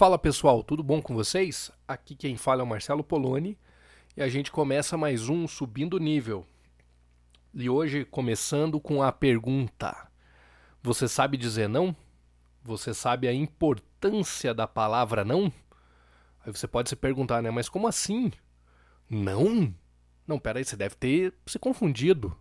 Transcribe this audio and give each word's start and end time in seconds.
Fala 0.00 0.18
pessoal, 0.18 0.62
tudo 0.62 0.82
bom 0.82 1.02
com 1.02 1.14
vocês? 1.14 1.70
Aqui 1.86 2.14
quem 2.14 2.34
fala 2.34 2.62
é 2.62 2.64
o 2.64 2.66
Marcelo 2.66 3.04
Poloni 3.04 3.58
e 4.16 4.22
a 4.22 4.30
gente 4.30 4.50
começa 4.50 4.96
mais 4.96 5.28
um 5.28 5.46
Subindo 5.46 5.98
Nível. 5.98 6.46
E 7.52 7.68
hoje 7.68 8.06
começando 8.06 8.80
com 8.80 9.02
a 9.02 9.12
pergunta: 9.12 10.08
Você 10.82 11.06
sabe 11.06 11.36
dizer 11.36 11.68
não? 11.68 11.94
Você 12.64 12.94
sabe 12.94 13.28
a 13.28 13.34
importância 13.34 14.54
da 14.54 14.66
palavra 14.66 15.22
não? 15.22 15.52
Aí 16.46 16.50
você 16.50 16.66
pode 16.66 16.88
se 16.88 16.96
perguntar, 16.96 17.42
né? 17.42 17.50
Mas 17.50 17.68
como 17.68 17.86
assim? 17.86 18.32
Não? 19.06 19.70
Não, 20.26 20.38
peraí, 20.38 20.64
você 20.64 20.76
deve 20.76 20.94
ter 20.94 21.34
se 21.44 21.58
confundido. 21.58 22.34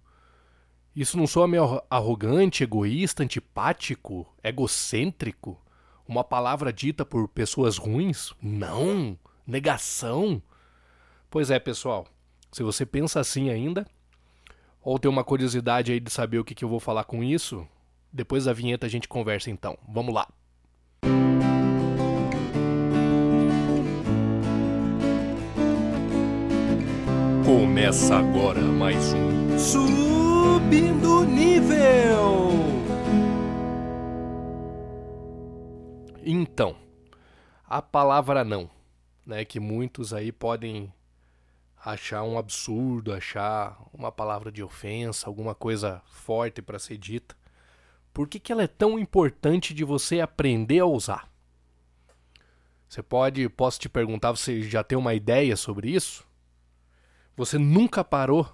Isso 0.96 1.18
não 1.18 1.28
soa 1.28 1.46
meio 1.46 1.84
arrogante, 1.90 2.64
egoísta, 2.64 3.22
antipático, 3.22 4.26
egocêntrico? 4.42 5.62
Uma 6.10 6.24
palavra 6.24 6.74
dita 6.74 7.06
por 7.06 7.28
pessoas 7.28 7.78
ruins? 7.78 8.34
Não! 8.42 9.16
Negação! 9.46 10.42
Pois 11.30 11.52
é, 11.52 11.60
pessoal. 11.60 12.08
Se 12.52 12.64
você 12.64 12.84
pensa 12.84 13.20
assim 13.20 13.52
ainda, 13.52 13.86
ou 14.82 14.98
tem 14.98 15.08
uma 15.08 15.24
curiosidade 15.24 15.92
aí 15.92 16.00
de 16.00 16.10
saber 16.10 16.40
o 16.40 16.44
que, 16.44 16.56
que 16.56 16.66
eu 16.66 16.68
vou 16.68 16.80
falar 16.80 17.04
com 17.04 17.24
isso, 17.24 17.64
depois 18.12 18.46
da 18.46 18.54
vinheta 18.54 18.88
a 18.88 18.90
gente 18.90 19.08
conversa 19.08 19.52
então. 19.52 19.78
Vamos 19.88 20.16
lá! 20.16 20.28
Começa 27.46 28.16
agora 28.16 28.62
mais 28.64 29.14
um 29.14 29.60
Subindo 29.60 31.24
Nível! 31.26 32.49
Então, 36.32 36.76
a 37.66 37.82
palavra 37.82 38.44
não, 38.44 38.70
né, 39.26 39.44
que 39.44 39.60
muitos 39.60 40.14
aí 40.14 40.32
podem 40.32 40.94
achar 41.76 42.22
um 42.22 42.38
absurdo, 42.38 43.12
achar 43.12 43.84
uma 43.92 44.12
palavra 44.12 44.52
de 44.52 44.62
ofensa, 44.62 45.26
alguma 45.26 45.56
coisa 45.56 46.04
forte 46.06 46.62
para 46.62 46.78
ser 46.78 47.00
dita. 47.00 47.36
Por 48.14 48.28
que, 48.28 48.40
que 48.40 48.52
ela 48.52 48.62
é 48.62 48.68
tão 48.68 49.00
importante 49.00 49.74
de 49.74 49.84
você 49.84 50.20
aprender 50.20 50.78
a 50.78 50.86
usar? 50.86 51.28
Você 52.88 53.02
pode, 53.02 53.50
posso 53.50 53.80
te 53.80 53.90
perguntar, 53.90 54.30
você 54.30 54.62
já 54.62 54.84
tem 54.84 55.00
uma 55.00 55.16
ideia 55.16 55.58
sobre 55.58 55.90
isso? 55.90 56.24
Você 57.36 57.58
nunca 57.58 58.04
parou 58.04 58.48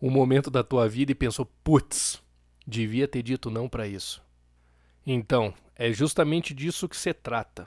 um 0.00 0.10
momento 0.10 0.48
da 0.48 0.62
tua 0.62 0.88
vida 0.88 1.10
e 1.10 1.16
pensou, 1.16 1.44
putz, 1.64 2.22
devia 2.64 3.08
ter 3.08 3.24
dito 3.24 3.50
não 3.50 3.68
para 3.68 3.88
isso. 3.88 4.22
Então, 5.04 5.52
é 5.80 5.90
justamente 5.90 6.52
disso 6.52 6.86
que 6.86 6.94
se 6.94 7.14
trata. 7.14 7.66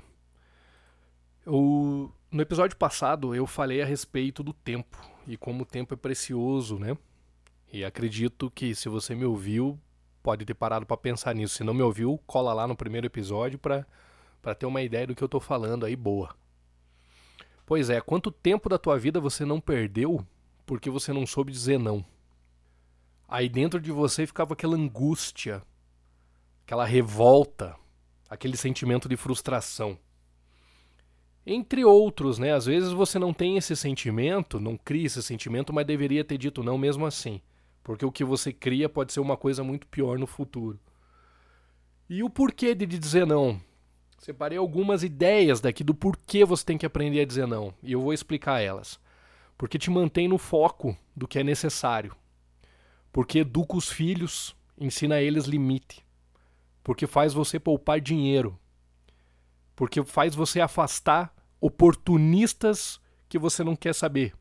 no 1.48 2.12
episódio 2.40 2.78
passado 2.78 3.34
eu 3.34 3.48
falei 3.48 3.82
a 3.82 3.86
respeito 3.86 4.44
do 4.44 4.54
tempo 4.54 5.00
e 5.26 5.36
como 5.36 5.64
o 5.64 5.66
tempo 5.66 5.96
é 5.96 5.98
precioso, 5.98 6.78
né? 6.78 6.96
E 7.72 7.84
acredito 7.84 8.52
que 8.52 8.76
se 8.76 8.88
você 8.88 9.16
me 9.16 9.26
ouviu, 9.26 9.80
pode 10.22 10.46
ter 10.46 10.54
parado 10.54 10.86
para 10.86 10.96
pensar 10.96 11.34
nisso. 11.34 11.56
Se 11.56 11.64
não 11.64 11.74
me 11.74 11.82
ouviu, 11.82 12.22
cola 12.28 12.54
lá 12.54 12.68
no 12.68 12.76
primeiro 12.76 13.08
episódio 13.08 13.58
para 13.58 14.56
ter 14.60 14.68
uma 14.68 14.84
ideia 14.84 15.08
do 15.08 15.16
que 15.16 15.24
eu 15.24 15.26
estou 15.26 15.42
falando 15.42 15.84
aí 15.84 15.96
boa. 15.96 16.36
Pois 17.66 17.90
é, 17.90 18.00
quanto 18.00 18.30
tempo 18.30 18.70
da 18.70 18.78
tua 18.78 19.00
vida 19.00 19.20
você 19.20 19.44
não 19.44 19.60
perdeu 19.60 20.24
porque 20.68 20.88
você 20.88 21.12
não 21.12 21.26
soube 21.26 21.52
dizer 21.52 21.80
não? 21.80 22.06
Aí 23.28 23.50
dentro 23.50 23.82
de 23.82 23.92
você 23.92 24.28
ficava 24.28 24.54
aquela 24.54 24.76
angústia, 24.76 25.64
aquela 26.64 26.86
revolta, 26.86 27.76
aquele 28.34 28.58
sentimento 28.58 29.08
de 29.08 29.16
frustração. 29.16 29.98
Entre 31.46 31.86
outros, 31.86 32.40
né? 32.40 32.54
Às 32.54 32.66
vezes 32.66 32.92
você 32.92 33.20
não 33.20 33.34
tem 33.34 33.58
esse 33.58 33.76
sentimento, 33.76 34.60
não 34.60 34.76
cria 34.76 35.06
esse 35.06 35.22
sentimento, 35.22 35.72
mas 35.72 35.86
deveria 35.86 36.24
ter 36.24 36.38
dito 36.38 36.64
não 36.64 36.78
mesmo 36.78 37.06
assim. 37.06 37.42
Porque 37.84 38.06
o 38.06 38.12
que 38.12 38.24
você 38.24 38.52
cria 38.52 38.90
pode 38.90 39.14
ser 39.14 39.20
uma 39.20 39.38
coisa 39.38 39.64
muito 39.64 39.86
pior 39.88 40.18
no 40.18 40.26
futuro. 40.26 40.80
E 42.10 42.24
o 42.24 42.30
porquê 42.30 42.74
de 42.74 42.86
dizer 42.86 43.28
não? 43.28 43.62
Separei 44.18 44.58
algumas 44.58 45.04
ideias 45.04 45.62
daqui 45.62 45.84
do 45.84 45.94
porquê 45.94 46.46
você 46.46 46.66
tem 46.66 46.78
que 46.78 46.86
aprender 46.86 47.20
a 47.20 47.26
dizer 47.26 47.46
não. 47.46 47.74
E 47.84 47.92
eu 47.92 48.02
vou 48.02 48.14
explicar 48.14 48.62
elas. 48.62 49.00
Porque 49.58 49.78
te 49.78 49.92
mantém 49.92 50.28
no 50.28 50.38
foco 50.38 50.98
do 51.16 51.28
que 51.28 51.38
é 51.38 51.44
necessário. 51.44 52.16
Porque 53.12 53.40
educa 53.40 53.76
os 53.76 53.92
filhos, 53.92 54.56
ensina 54.80 55.16
a 55.16 55.22
eles 55.22 55.46
limite 55.46 56.03
porque 56.84 57.08
faz 57.08 57.34
você 57.34 57.60
poupar 57.60 58.02
dinheiro, 58.02 58.60
porque 59.76 60.04
faz 60.04 60.36
você 60.36 60.60
afastar 60.60 61.34
oportunistas 61.60 63.00
que 63.30 63.40
você 63.40 63.64
não 63.64 63.76
quer 63.76 63.96
saber, 63.96 64.34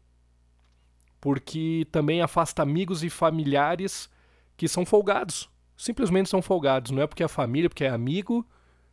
porque 1.21 1.87
também 1.93 2.21
afasta 2.21 2.63
amigos 2.63 3.05
e 3.05 3.09
familiares 3.09 4.11
que 4.57 4.67
são 4.67 4.85
folgados, 4.85 5.49
simplesmente 5.77 6.29
são 6.29 6.43
folgados, 6.43 6.91
não 6.91 7.03
é 7.03 7.07
porque 7.07 7.23
é 7.23 7.29
família, 7.29 7.71
porque 7.71 7.85
é 7.85 7.91
amigo, 7.91 8.47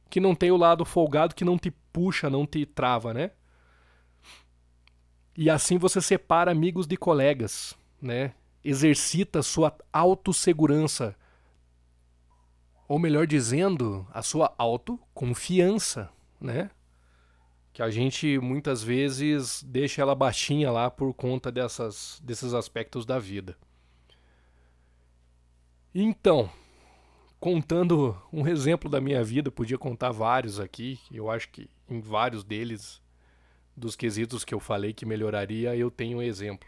que 0.09 0.19
não 0.19 0.35
tem 0.35 0.51
o 0.51 0.57
lado 0.57 0.85
folgado 0.85 1.35
que 1.35 1.45
não 1.45 1.57
te 1.57 1.71
puxa, 1.71 2.29
não 2.29 2.45
te 2.45 2.65
trava, 2.65 3.13
né? 3.13 3.31
E 5.35 5.49
assim 5.49 5.77
você 5.77 6.01
separa 6.01 6.51
amigos 6.51 6.85
de 6.85 6.97
colegas, 6.97 7.75
né? 8.01 8.33
Exercita 8.63 9.41
sua 9.41 9.75
autossegurança 9.93 11.15
ou 12.89 12.97
melhor 12.97 13.27
dizendo, 13.27 14.07
a 14.11 14.23
sua 14.23 14.51
autoconfiança, 14.57 16.11
né? 16.41 16.71
Que 17.71 17.83
a 17.83 17.91
gente 17.91 18.39
muitas 18.39 18.81
vezes 18.81 19.61
deixa 19.61 20.01
ela 20.01 20.15
baixinha 20.15 20.71
lá 20.71 20.89
por 20.89 21.13
conta 21.13 21.51
dessas, 21.51 22.19
desses 22.23 22.51
aspectos 22.51 23.05
da 23.05 23.19
vida. 23.19 23.55
Então, 25.93 26.49
contando 27.39 28.19
um 28.33 28.47
exemplo 28.47 28.89
da 28.89 28.99
minha 28.99 29.23
vida, 29.23 29.51
podia 29.51 29.77
contar 29.77 30.11
vários 30.11 30.59
aqui, 30.59 30.99
eu 31.11 31.29
acho 31.29 31.49
que 31.49 31.69
em 31.87 32.01
vários 32.01 32.43
deles, 32.43 32.99
dos 33.77 33.95
quesitos 33.95 34.43
que 34.43 34.53
eu 34.53 34.59
falei 34.59 34.93
que 34.93 35.05
melhoraria, 35.05 35.75
eu 35.75 35.91
tenho 35.91 36.17
um 36.17 36.23
exemplo. 36.23 36.67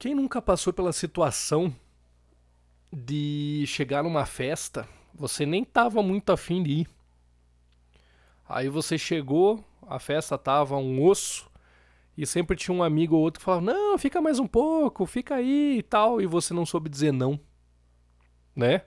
Quem 0.00 0.16
nunca 0.16 0.42
passou 0.42 0.72
pela 0.72 0.92
situação 0.92 1.72
de 2.92 3.64
chegar 3.66 4.02
numa 4.02 4.26
festa, 4.26 4.88
você 5.14 5.46
nem 5.46 5.64
tava 5.64 6.02
muito 6.02 6.30
afim 6.30 6.62
de 6.62 6.70
ir. 6.70 6.88
Aí 8.48 8.68
você 8.68 8.98
chegou, 8.98 9.64
a 9.86 9.98
festa 9.98 10.36
tava 10.36 10.76
um 10.76 11.04
osso, 11.04 11.48
e 12.16 12.26
sempre 12.26 12.56
tinha 12.56 12.76
um 12.76 12.82
amigo 12.82 13.16
ou 13.16 13.22
outro 13.22 13.38
que 13.38 13.44
falava: 13.44 13.64
Não, 13.64 13.96
fica 13.96 14.20
mais 14.20 14.38
um 14.38 14.46
pouco, 14.46 15.06
fica 15.06 15.36
aí 15.36 15.78
e 15.78 15.82
tal, 15.82 16.20
e 16.20 16.26
você 16.26 16.52
não 16.52 16.66
soube 16.66 16.90
dizer 16.90 17.12
não. 17.12 17.38
Né? 18.54 18.82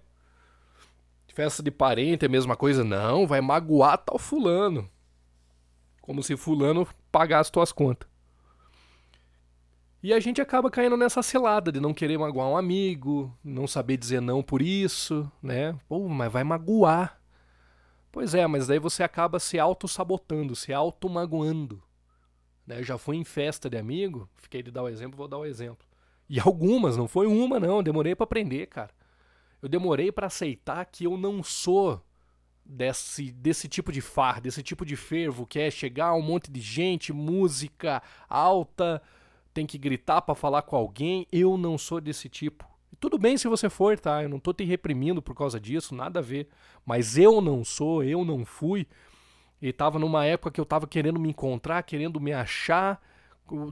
Festa 1.33 1.63
de 1.63 1.71
parente 1.71 2.25
é 2.25 2.27
a 2.27 2.31
mesma 2.31 2.55
coisa, 2.55 2.83
não, 2.83 3.25
vai 3.25 3.41
magoar 3.41 3.97
tal 3.97 4.19
fulano. 4.19 4.87
Como 5.99 6.21
se 6.21 6.37
fulano 6.37 6.87
pagasse 7.11 7.51
tuas 7.51 7.71
contas. 7.71 8.07
E 10.03 10.11
a 10.13 10.19
gente 10.19 10.41
acaba 10.41 10.69
caindo 10.69 10.97
nessa 10.97 11.23
cilada 11.23 11.71
de 11.71 11.79
não 11.79 11.93
querer 11.93 12.17
magoar 12.17 12.49
um 12.49 12.57
amigo, 12.57 13.33
não 13.41 13.65
saber 13.65 13.95
dizer 13.95 14.21
não 14.21 14.43
por 14.43 14.61
isso, 14.61 15.31
né? 15.41 15.79
Pô, 15.87 16.09
mas 16.09 16.29
vai 16.29 16.43
magoar. 16.43 17.21
Pois 18.11 18.35
é, 18.35 18.45
mas 18.45 18.67
daí 18.67 18.79
você 18.79 19.01
acaba 19.01 19.39
se 19.39 19.57
auto-sabotando, 19.57 20.57
se 20.57 20.73
auto-magoando. 20.73 21.81
Né? 22.67 22.79
Eu 22.79 22.83
já 22.83 22.97
fui 22.97 23.15
em 23.15 23.23
festa 23.23 23.69
de 23.69 23.77
amigo, 23.77 24.29
fiquei 24.35 24.61
de 24.61 24.71
dar 24.71 24.83
o 24.83 24.89
exemplo, 24.89 25.15
vou 25.15 25.27
dar 25.29 25.37
o 25.37 25.45
exemplo. 25.45 25.87
E 26.29 26.37
algumas, 26.37 26.97
não 26.97 27.07
foi 27.07 27.25
uma 27.25 27.57
não, 27.57 27.81
demorei 27.81 28.13
para 28.13 28.25
aprender, 28.25 28.67
cara. 28.67 28.91
Eu 29.61 29.69
demorei 29.69 30.11
para 30.11 30.27
aceitar 30.27 30.83
que 30.85 31.05
eu 31.05 31.15
não 31.15 31.41
sou 31.41 32.05
desse, 32.65 33.31
desse 33.31 33.69
tipo 33.69 33.89
de 33.89 34.01
far, 34.01 34.41
desse 34.41 34.61
tipo 34.61 34.85
de 34.85 34.97
fervo, 34.97 35.47
que 35.47 35.59
é 35.59 35.71
chegar 35.71 36.13
um 36.13 36.21
monte 36.21 36.51
de 36.51 36.59
gente, 36.59 37.13
música 37.13 38.03
alta, 38.27 39.01
tem 39.53 39.65
que 39.65 39.77
gritar 39.77 40.21
para 40.21 40.35
falar 40.35 40.63
com 40.63 40.75
alguém. 40.75 41.27
Eu 41.31 41.57
não 41.57 41.77
sou 41.77 42.01
desse 42.01 42.27
tipo. 42.27 42.65
tudo 42.99 43.17
bem 43.17 43.37
se 43.37 43.47
você 43.47 43.69
for, 43.69 43.99
tá? 43.99 44.23
Eu 44.23 44.29
não 44.29 44.39
tô 44.39 44.53
te 44.53 44.63
reprimindo 44.63 45.21
por 45.21 45.35
causa 45.35 45.59
disso, 45.59 45.93
nada 45.93 46.19
a 46.19 46.23
ver. 46.23 46.47
Mas 46.85 47.17
eu 47.17 47.41
não 47.41 47.63
sou, 47.63 48.03
eu 48.03 48.23
não 48.25 48.45
fui. 48.45 48.87
E 49.61 49.71
tava 49.71 49.99
numa 49.99 50.25
época 50.25 50.51
que 50.51 50.59
eu 50.59 50.65
tava 50.65 50.87
querendo 50.87 51.19
me 51.19 51.29
encontrar, 51.29 51.83
querendo 51.83 52.19
me 52.19 52.33
achar 52.33 53.01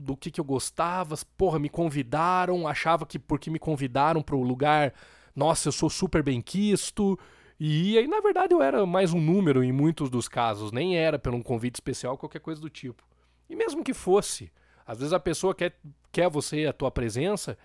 do 0.02 0.16
que 0.16 0.30
que 0.30 0.40
eu 0.40 0.44
gostava. 0.44 1.14
Porra, 1.36 1.58
me 1.58 1.68
convidaram, 1.68 2.66
achava 2.66 3.04
que 3.04 3.18
porque 3.18 3.50
me 3.50 3.58
convidaram 3.58 4.22
para 4.22 4.36
o 4.36 4.42
lugar, 4.42 4.94
nossa, 5.34 5.68
eu 5.68 5.72
sou 5.72 5.90
super 5.90 6.22
bem 6.22 6.40
quisto. 6.40 7.18
E 7.58 7.96
aí, 7.96 8.06
na 8.06 8.20
verdade, 8.20 8.54
eu 8.54 8.62
era 8.62 8.84
mais 8.84 9.12
um 9.12 9.20
número 9.20 9.62
em 9.62 9.70
muitos 9.70 10.10
dos 10.10 10.28
casos, 10.28 10.72
nem 10.72 10.96
era 10.96 11.18
pelo 11.18 11.36
um 11.36 11.42
convite 11.42 11.76
especial, 11.76 12.18
qualquer 12.18 12.40
coisa 12.40 12.60
do 12.60 12.68
tipo. 12.68 13.02
E 13.48 13.54
mesmo 13.54 13.84
que 13.84 13.94
fosse, 13.94 14.50
às 14.86 14.98
vezes 14.98 15.12
a 15.12 15.20
pessoa 15.20 15.54
quer, 15.54 15.76
quer 16.10 16.28
você, 16.28 16.66
a 16.66 16.72
tua 16.72 16.90
presença, 16.90 17.56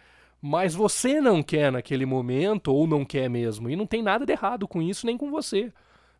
mas 0.41 0.75
você 0.75 1.19
não 1.19 1.41
quer 1.41 1.71
naquele 1.71 2.05
momento 2.05 2.73
ou 2.73 2.85
não 2.87 3.03
quer 3.03 3.29
mesmo. 3.29 3.69
E 3.69 3.75
não 3.75 3.87
tem 3.87 4.03
nada 4.03 4.25
de 4.25 4.31
errado 4.31 4.67
com 4.67 4.81
isso 4.81 5.05
nem 5.05 5.17
com 5.17 5.31
você, 5.31 5.73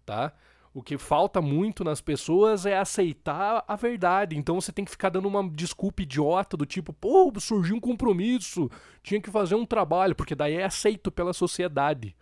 tá? 0.06 0.34
O 0.74 0.84
que 0.84 0.98
falta 0.98 1.42
muito 1.42 1.84
nas 1.84 2.02
pessoas 2.02 2.66
é 2.66 2.78
aceitar 2.78 3.64
a 3.68 3.76
verdade. 3.76 4.38
Então 4.38 4.60
você 4.60 4.72
tem 4.72 4.86
que 4.86 4.92
ficar 4.92 5.10
dando 5.10 5.28
uma 5.28 5.48
desculpa 5.50 6.04
idiota 6.04 6.56
do 6.56 6.66
tipo, 6.66 6.94
pô, 6.94 7.32
surgiu 7.40 7.76
um 7.76 7.80
compromisso, 7.80 8.70
tinha 9.02 9.20
que 9.20 9.32
fazer 9.32 9.56
um 9.56 9.66
trabalho, 9.66 10.16
porque 10.16 10.36
daí 10.36 10.56
é 10.56 10.66
aceito 10.66 11.12
pela 11.12 11.34
sociedade. 11.34 12.16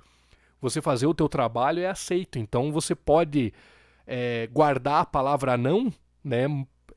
Você 0.61 0.81
fazer 0.81 1.05
o 1.05 1.13
teu 1.13 1.27
trabalho 1.27 1.81
é 1.81 1.87
aceito. 1.87 2.39
Então 2.39 2.71
você 2.71 2.95
pode 2.95 3.53
é, 4.07 4.47
guardar 4.47 5.01
a 5.01 5.05
palavra 5.05 5.57
não, 5.57 5.91
né? 6.23 6.47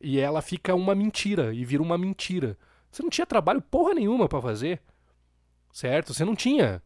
E 0.00 0.18
ela 0.18 0.40
fica 0.40 0.74
uma 0.74 0.94
mentira 0.94 1.52
e 1.54 1.64
vira 1.64 1.82
uma 1.82 1.98
mentira. 1.98 2.56
Você 2.90 3.02
não 3.02 3.10
tinha 3.10 3.26
trabalho 3.26 3.60
porra 3.60 3.94
nenhuma 3.94 4.28
para 4.28 4.40
fazer, 4.40 4.80
certo? 5.72 6.14
Você 6.14 6.24
não 6.24 6.34
tinha. 6.34 6.82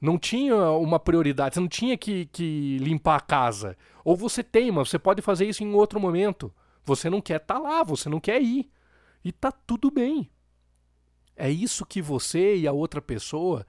Não 0.00 0.18
tinha 0.18 0.56
uma 0.70 0.98
prioridade, 0.98 1.54
você 1.54 1.60
não 1.60 1.68
tinha 1.68 1.96
que, 1.96 2.24
que 2.26 2.78
limpar 2.78 3.16
a 3.16 3.20
casa. 3.20 3.76
Ou 4.02 4.16
você 4.16 4.42
tem, 4.42 4.70
mas 4.70 4.88
você 4.88 4.98
pode 4.98 5.20
fazer 5.20 5.46
isso 5.46 5.62
em 5.62 5.74
outro 5.74 6.00
momento. 6.00 6.52
Você 6.86 7.10
não 7.10 7.20
quer 7.20 7.36
estar 7.36 7.56
tá 7.56 7.60
lá, 7.60 7.82
você 7.82 8.08
não 8.08 8.18
quer 8.18 8.40
ir. 8.40 8.70
E 9.22 9.30
tá 9.30 9.52
tudo 9.52 9.90
bem. 9.90 10.30
É 11.36 11.50
isso 11.50 11.84
que 11.84 12.00
você 12.00 12.56
e 12.56 12.66
a 12.66 12.72
outra 12.72 13.02
pessoa 13.02 13.66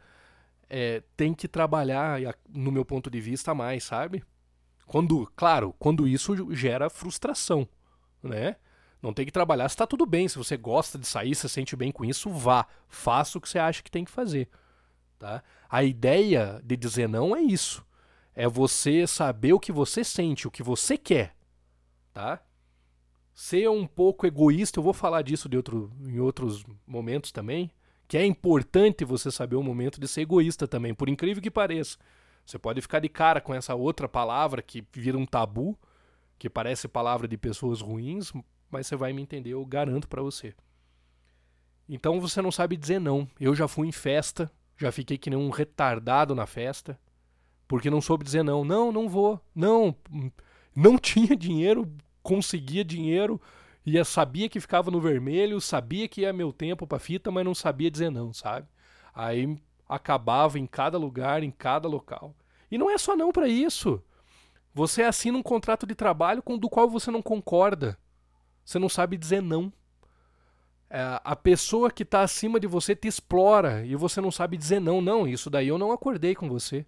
é, 0.69 1.03
tem 1.17 1.33
que 1.33 1.49
trabalhar, 1.49 2.19
no 2.47 2.71
meu 2.71 2.85
ponto 2.85 3.09
de 3.09 3.19
vista, 3.19 3.53
mais, 3.53 3.83
sabe? 3.83 4.23
Quando, 4.85 5.29
claro, 5.35 5.75
quando 5.77 6.07
isso 6.07 6.53
gera 6.53 6.89
frustração, 6.89 7.67
né? 8.21 8.55
Não 9.01 9.13
tem 9.13 9.25
que 9.25 9.31
trabalhar 9.31 9.67
se 9.67 9.75
tá 9.75 9.87
tudo 9.87 10.05
bem. 10.05 10.27
Se 10.27 10.37
você 10.37 10.55
gosta 10.55 10.97
de 10.97 11.07
sair, 11.07 11.33
se 11.33 11.49
sente 11.49 11.75
bem 11.75 11.91
com 11.91 12.05
isso, 12.05 12.29
vá. 12.29 12.67
Faça 12.87 13.37
o 13.37 13.41
que 13.41 13.49
você 13.49 13.57
acha 13.57 13.81
que 13.81 13.89
tem 13.89 14.05
que 14.05 14.11
fazer. 14.11 14.47
Tá? 15.17 15.43
A 15.69 15.83
ideia 15.83 16.61
de 16.63 16.77
dizer 16.77 17.09
não 17.09 17.35
é 17.35 17.41
isso. 17.41 17.85
É 18.35 18.47
você 18.47 19.07
saber 19.07 19.53
o 19.53 19.59
que 19.59 19.71
você 19.71 20.03
sente, 20.03 20.47
o 20.47 20.51
que 20.51 20.61
você 20.61 20.97
quer. 20.97 21.35
Tá? 22.13 22.41
Ser 23.33 23.69
um 23.69 23.87
pouco 23.87 24.27
egoísta, 24.27 24.79
eu 24.79 24.83
vou 24.83 24.93
falar 24.93 25.23
disso 25.23 25.49
de 25.49 25.57
outro, 25.57 25.91
em 26.05 26.19
outros 26.19 26.63
momentos 26.85 27.31
também. 27.31 27.71
Que 28.07 28.17
é 28.17 28.25
importante 28.25 29.05
você 29.05 29.31
saber 29.31 29.55
o 29.55 29.63
momento 29.63 29.99
de 29.99 30.07
ser 30.07 30.21
egoísta 30.21 30.67
também, 30.67 30.93
por 30.93 31.09
incrível 31.09 31.41
que 31.41 31.49
pareça. 31.49 31.97
Você 32.45 32.59
pode 32.59 32.81
ficar 32.81 32.99
de 32.99 33.09
cara 33.09 33.39
com 33.39 33.53
essa 33.53 33.73
outra 33.73 34.07
palavra 34.07 34.61
que 34.61 34.83
vira 34.91 35.17
um 35.17 35.25
tabu, 35.25 35.77
que 36.41 36.49
parece 36.49 36.87
palavra 36.87 37.27
de 37.27 37.37
pessoas 37.37 37.81
ruins, 37.81 38.33
mas 38.69 38.87
você 38.87 38.95
vai 38.95 39.13
me 39.13 39.21
entender, 39.21 39.51
eu 39.51 39.65
garanto 39.65 40.07
para 40.07 40.21
você. 40.21 40.53
Então 41.87 42.19
você 42.19 42.41
não 42.41 42.51
sabe 42.51 42.75
dizer 42.75 42.99
não. 42.99 43.27
Eu 43.39 43.53
já 43.53 43.67
fui 43.67 43.87
em 43.87 43.91
festa 43.91 44.51
já 44.81 44.91
fiquei 44.91 45.15
que 45.15 45.29
nem 45.29 45.37
um 45.37 45.51
retardado 45.51 46.33
na 46.33 46.47
festa, 46.47 46.99
porque 47.67 47.89
não 47.89 48.01
soube 48.01 48.25
dizer 48.25 48.43
não. 48.43 48.65
Não, 48.65 48.91
não 48.91 49.07
vou. 49.07 49.39
Não, 49.53 49.95
não 50.75 50.97
tinha 50.99 51.35
dinheiro, 51.35 51.87
conseguia 52.23 52.83
dinheiro, 52.83 53.39
ia 53.85 54.03
sabia 54.03 54.49
que 54.49 54.59
ficava 54.59 54.89
no 54.89 54.99
vermelho, 54.99 55.61
sabia 55.61 56.07
que 56.07 56.21
ia 56.21 56.33
meu 56.33 56.51
tempo 56.51 56.87
para 56.87 56.97
fita, 56.97 57.29
mas 57.29 57.45
não 57.45 57.53
sabia 57.53 57.91
dizer 57.91 58.09
não, 58.09 58.33
sabe? 58.33 58.67
Aí 59.13 59.55
acabava 59.87 60.57
em 60.57 60.65
cada 60.65 60.97
lugar, 60.97 61.43
em 61.43 61.51
cada 61.51 61.87
local. 61.87 62.35
E 62.71 62.77
não 62.77 62.89
é 62.89 62.97
só 62.97 63.15
não 63.15 63.31
para 63.31 63.47
isso. 63.47 64.01
Você 64.73 65.03
assina 65.03 65.37
um 65.37 65.43
contrato 65.43 65.85
de 65.85 65.93
trabalho 65.93 66.41
com 66.41 66.57
do 66.57 66.69
qual 66.69 66.89
você 66.89 67.11
não 67.11 67.21
concorda. 67.21 67.97
Você 68.63 68.79
não 68.79 68.87
sabe 68.87 69.17
dizer 69.17 69.41
não. 69.41 69.71
É, 70.89 71.19
a 71.23 71.35
pessoa 71.35 71.91
que 71.91 72.03
está 72.03 72.21
acima 72.21 72.59
de 72.59 72.67
você 72.67 72.95
te 72.95 73.07
explora 73.07 73.85
e 73.85 73.95
você 73.95 74.21
não 74.21 74.31
sabe 74.31 74.57
dizer 74.57 74.79
não. 74.79 75.01
Não, 75.01 75.27
isso 75.27 75.49
daí 75.49 75.67
eu 75.67 75.77
não 75.77 75.91
acordei 75.91 76.35
com 76.35 76.47
você. 76.47 76.85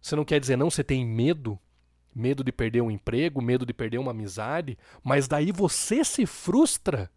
Você 0.00 0.14
não 0.14 0.24
quer 0.24 0.38
dizer 0.38 0.56
não, 0.56 0.70
você 0.70 0.84
tem 0.84 1.04
medo. 1.04 1.58
Medo 2.14 2.44
de 2.44 2.52
perder 2.52 2.80
um 2.80 2.90
emprego, 2.90 3.42
medo 3.42 3.66
de 3.66 3.72
perder 3.72 3.98
uma 3.98 4.12
amizade. 4.12 4.78
Mas 5.02 5.26
daí 5.26 5.50
você 5.50 6.04
se 6.04 6.26
frustra. 6.26 7.10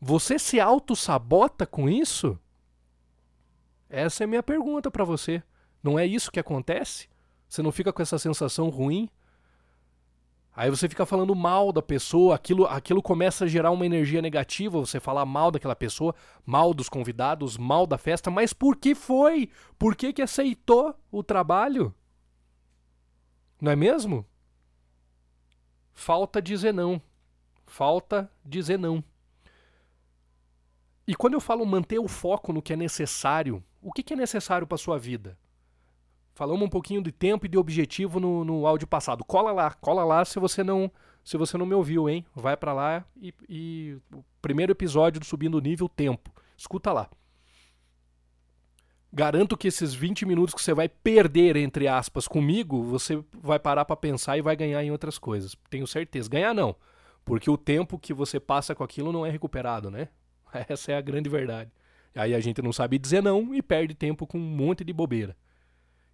Você 0.00 0.38
se 0.38 0.58
auto-sabota 0.58 1.66
com 1.66 1.88
isso? 1.88 2.38
Essa 3.90 4.22
é 4.22 4.24
a 4.24 4.28
minha 4.28 4.42
pergunta 4.42 4.90
para 4.90 5.04
você. 5.04 5.42
Não 5.82 5.98
é 5.98 6.06
isso 6.06 6.32
que 6.32 6.40
acontece? 6.40 7.08
Você 7.48 7.62
não 7.62 7.72
fica 7.72 7.92
com 7.92 8.02
essa 8.02 8.18
sensação 8.18 8.68
ruim? 8.68 9.08
Aí 10.56 10.70
você 10.70 10.88
fica 10.88 11.04
falando 11.04 11.34
mal 11.34 11.72
da 11.72 11.82
pessoa, 11.82 12.36
aquilo, 12.36 12.64
aquilo 12.66 13.02
começa 13.02 13.44
a 13.44 13.48
gerar 13.48 13.72
uma 13.72 13.84
energia 13.84 14.22
negativa, 14.22 14.78
você 14.78 15.00
falar 15.00 15.26
mal 15.26 15.50
daquela 15.50 15.74
pessoa, 15.74 16.14
mal 16.46 16.72
dos 16.72 16.88
convidados, 16.88 17.58
mal 17.58 17.88
da 17.88 17.98
festa, 17.98 18.30
mas 18.30 18.52
por 18.52 18.76
que 18.76 18.94
foi? 18.94 19.50
Por 19.76 19.96
que, 19.96 20.12
que 20.12 20.22
aceitou 20.22 20.94
o 21.10 21.24
trabalho? 21.24 21.92
Não 23.60 23.72
é 23.72 23.76
mesmo? 23.76 24.24
Falta 25.92 26.40
dizer 26.40 26.72
não. 26.72 27.02
Falta 27.66 28.30
dizer 28.44 28.78
não. 28.78 29.02
E 31.06 31.16
quando 31.16 31.34
eu 31.34 31.40
falo 31.40 31.66
manter 31.66 31.98
o 31.98 32.06
foco 32.06 32.52
no 32.52 32.62
que 32.62 32.72
é 32.72 32.76
necessário, 32.76 33.62
o 33.82 33.92
que, 33.92 34.04
que 34.04 34.14
é 34.14 34.16
necessário 34.16 34.66
para 34.66 34.78
sua 34.78 34.98
vida? 34.98 35.36
Falamos 36.34 36.66
um 36.66 36.68
pouquinho 36.68 37.00
de 37.00 37.12
tempo 37.12 37.46
e 37.46 37.48
de 37.48 37.56
objetivo 37.56 38.18
no, 38.18 38.44
no 38.44 38.66
áudio 38.66 38.88
passado. 38.88 39.24
Cola 39.24 39.52
lá, 39.52 39.70
cola 39.70 40.04
lá 40.04 40.24
se 40.24 40.38
você 40.40 40.64
não 40.64 40.90
se 41.22 41.38
você 41.38 41.56
não 41.56 41.64
me 41.64 41.74
ouviu, 41.74 42.06
hein? 42.06 42.26
Vai 42.34 42.54
para 42.54 42.74
lá 42.74 43.04
e, 43.16 43.32
e 43.48 43.96
o 44.12 44.22
primeiro 44.42 44.72
episódio 44.72 45.20
do 45.20 45.24
Subindo 45.24 45.58
Nível 45.60 45.88
Tempo. 45.88 46.30
Escuta 46.54 46.92
lá. 46.92 47.08
Garanto 49.10 49.56
que 49.56 49.68
esses 49.68 49.94
20 49.94 50.26
minutos 50.26 50.54
que 50.54 50.60
você 50.60 50.74
vai 50.74 50.88
perder, 50.88 51.56
entre 51.56 51.86
aspas, 51.86 52.26
comigo, 52.26 52.82
você 52.82 53.24
vai 53.32 53.58
parar 53.58 53.84
para 53.84 53.96
pensar 53.96 54.36
e 54.36 54.42
vai 54.42 54.56
ganhar 54.56 54.82
em 54.82 54.90
outras 54.90 55.18
coisas. 55.18 55.56
Tenho 55.70 55.86
certeza. 55.86 56.28
Ganhar 56.28 56.52
não. 56.52 56.74
Porque 57.24 57.48
o 57.48 57.56
tempo 57.56 57.98
que 57.98 58.12
você 58.12 58.38
passa 58.38 58.74
com 58.74 58.82
aquilo 58.82 59.12
não 59.12 59.24
é 59.24 59.30
recuperado, 59.30 59.90
né? 59.90 60.08
Essa 60.68 60.92
é 60.92 60.96
a 60.96 61.00
grande 61.00 61.30
verdade. 61.30 61.70
Aí 62.14 62.34
a 62.34 62.40
gente 62.40 62.60
não 62.60 62.72
sabe 62.72 62.98
dizer 62.98 63.22
não 63.22 63.54
e 63.54 63.62
perde 63.62 63.94
tempo 63.94 64.26
com 64.26 64.36
um 64.36 64.40
monte 64.40 64.84
de 64.84 64.92
bobeira. 64.92 65.36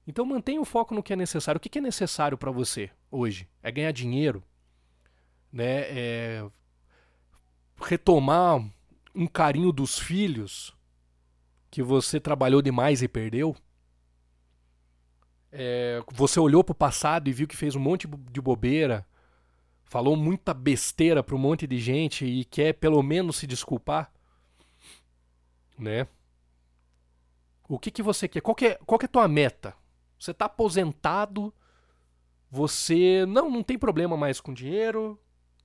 Então 0.06 0.25
mantenha 0.25 0.61
o 0.61 0.64
foco 0.64 0.94
no 0.94 1.02
que 1.02 1.12
é 1.12 1.17
necessário. 1.17 1.58
O 1.58 1.61
que 1.61 1.79
é 1.79 1.82
necessário 1.82 2.37
para 2.37 2.50
você 2.50 2.91
hoje? 3.11 3.49
É 3.62 3.70
ganhar 3.70 3.93
dinheiro? 3.93 4.43
Né? 5.52 5.81
É 5.88 6.50
retomar 7.81 8.62
um 9.14 9.26
carinho 9.26 9.73
dos 9.73 9.99
filhos 9.99 10.75
que 11.70 11.82
você 11.82 12.20
trabalhou 12.20 12.61
demais 12.61 13.02
e 13.02 13.08
perdeu? 13.08 13.56
É, 15.52 16.02
você 16.12 16.38
olhou 16.38 16.62
para 16.62 16.73
o 16.73 16.76
passado 16.76 17.29
e 17.29 17.32
viu 17.32 17.49
que 17.49 17.56
fez 17.56 17.75
um 17.75 17.81
monte 17.81 18.06
de 18.06 18.41
bobeira, 18.41 19.06
falou 19.85 20.17
muita 20.17 20.55
besteira 20.55 21.23
para 21.23 21.35
um 21.35 21.38
monte 21.38 21.66
de 21.66 21.78
gente 21.78 22.25
e 22.25 22.45
quer 22.45 22.75
pelo 22.75 23.02
menos 23.02 23.37
se 23.37 23.47
desculpar? 23.47 24.12
Né? 25.78 26.07
O 27.69 27.78
que, 27.78 27.90
que 27.90 28.02
você 28.02 28.28
quer? 28.28 28.40
Qual 28.40 28.54
que 28.54 28.66
é, 28.66 28.75
qual 28.85 28.99
que 28.99 29.07
é 29.07 29.09
a 29.09 29.12
tua 29.12 29.28
meta? 29.28 29.75
Você 30.20 30.32
está 30.32 30.44
aposentado, 30.44 31.52
você 32.50 33.24
não, 33.26 33.50
não 33.50 33.62
tem 33.62 33.78
problema 33.78 34.18
mais 34.18 34.38
com 34.38 34.52
dinheiro, 34.52 35.18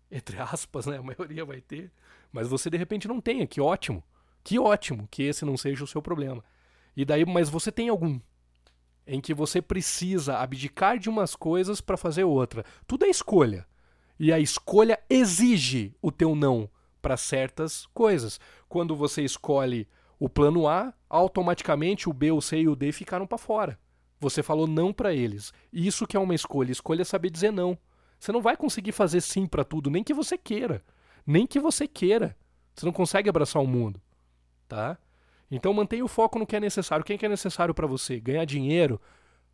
entre 0.09 0.39
aspas, 0.39 0.85
né? 0.85 0.97
A 0.97 1.03
maioria 1.03 1.43
vai 1.43 1.59
ter. 1.59 1.91
Mas 2.31 2.47
você 2.47 2.69
de 2.69 2.77
repente 2.77 3.05
não 3.05 3.19
tem, 3.19 3.45
que 3.45 3.59
ótimo. 3.59 4.01
Que 4.41 4.57
ótimo 4.57 5.09
que 5.12 5.24
esse 5.24 5.43
não 5.43 5.57
seja 5.57 5.83
o 5.83 5.88
seu 5.88 6.01
problema. 6.01 6.41
E 6.95 7.03
daí, 7.03 7.25
mas 7.25 7.50
você 7.50 7.69
tem 7.69 7.89
algum 7.89 8.17
em 9.05 9.19
que 9.19 9.33
você 9.33 9.62
precisa 9.62 10.38
abdicar 10.38 10.97
de 10.97 11.09
umas 11.09 11.35
coisas 11.35 11.81
para 11.81 11.97
fazer 11.97 12.24
outra. 12.24 12.63
Tudo 12.88 13.05
é 13.05 13.09
escolha. 13.09 13.67
E 14.17 14.31
a 14.31 14.39
escolha 14.39 14.97
exige 15.09 15.93
o 16.01 16.12
teu 16.12 16.33
não 16.33 16.69
para 17.01 17.17
certas 17.17 17.85
coisas. 17.88 18.39
Quando 18.69 18.95
você 18.95 19.21
escolhe 19.21 19.85
o 20.17 20.29
plano 20.29 20.65
A, 20.65 20.93
automaticamente 21.09 22.09
o 22.09 22.13
B, 22.13 22.31
o 22.31 22.39
C 22.39 22.62
e 22.62 22.67
o 22.69 22.75
D 22.75 22.93
ficaram 22.93 23.27
para 23.27 23.38
fora. 23.38 23.77
Você 24.19 24.41
falou 24.41 24.67
não 24.67 24.93
para 24.93 25.13
eles. 25.13 25.53
Isso 25.72 26.07
que 26.07 26.15
é 26.15 26.19
uma 26.19 26.36
escolha. 26.36 26.72
Escolha 26.72 27.01
é 27.01 27.05
saber 27.05 27.29
dizer 27.29 27.51
não. 27.51 27.77
Você 28.19 28.31
não 28.31 28.41
vai 28.41 28.55
conseguir 28.55 28.91
fazer 28.91 29.22
sim 29.22 29.45
para 29.45 29.63
tudo, 29.63 29.89
nem 29.89 30.03
que 30.03 30.13
você 30.13 30.38
queira. 30.38 30.84
Nem 31.25 31.45
que 31.45 31.60
você 31.60 31.88
queira. 31.88 32.36
Você 32.75 32.86
não 32.86 32.93
consegue 32.93 33.29
abraçar 33.29 33.62
o 33.62 33.67
mundo, 33.67 34.01
tá? 34.67 34.98
Então 35.50 35.74
mantenha 35.74 36.03
o 36.03 36.07
foco 36.07 36.38
no 36.38 36.45
que 36.45 36.55
é 36.55 36.60
necessário. 36.60 37.03
O 37.03 37.05
que 37.05 37.25
é, 37.25 37.29
necessário 37.29 37.74
para 37.74 37.88
você? 37.88 38.19
Ganhar 38.19 38.45
dinheiro, 38.45 39.00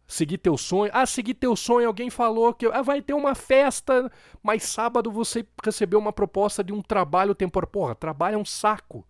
seguir 0.08 0.38
teu 0.38 0.58
sonho. 0.58 0.92
Ah, 0.94 1.06
seguir 1.06 1.36
teu 1.36 1.56
sonho, 1.56 1.88
alguém 1.88 2.10
falou 2.10 2.54
que 2.54 2.66
ah, 2.66 2.82
vai 2.82 3.02
ter 3.02 3.14
uma 3.14 3.36
festa, 3.36 4.12
mas 4.42 4.64
sábado 4.64 5.12
você 5.12 5.46
recebeu 5.64 6.00
uma 6.00 6.14
proposta 6.14 6.64
de 6.64 6.74
um 6.74 6.82
trabalho 6.82 7.36
temporário. 7.36 7.72
Porra, 7.72 7.96
trabalho 7.96 8.36
é 8.36 8.38
um 8.38 8.46
saco. 8.46 9.06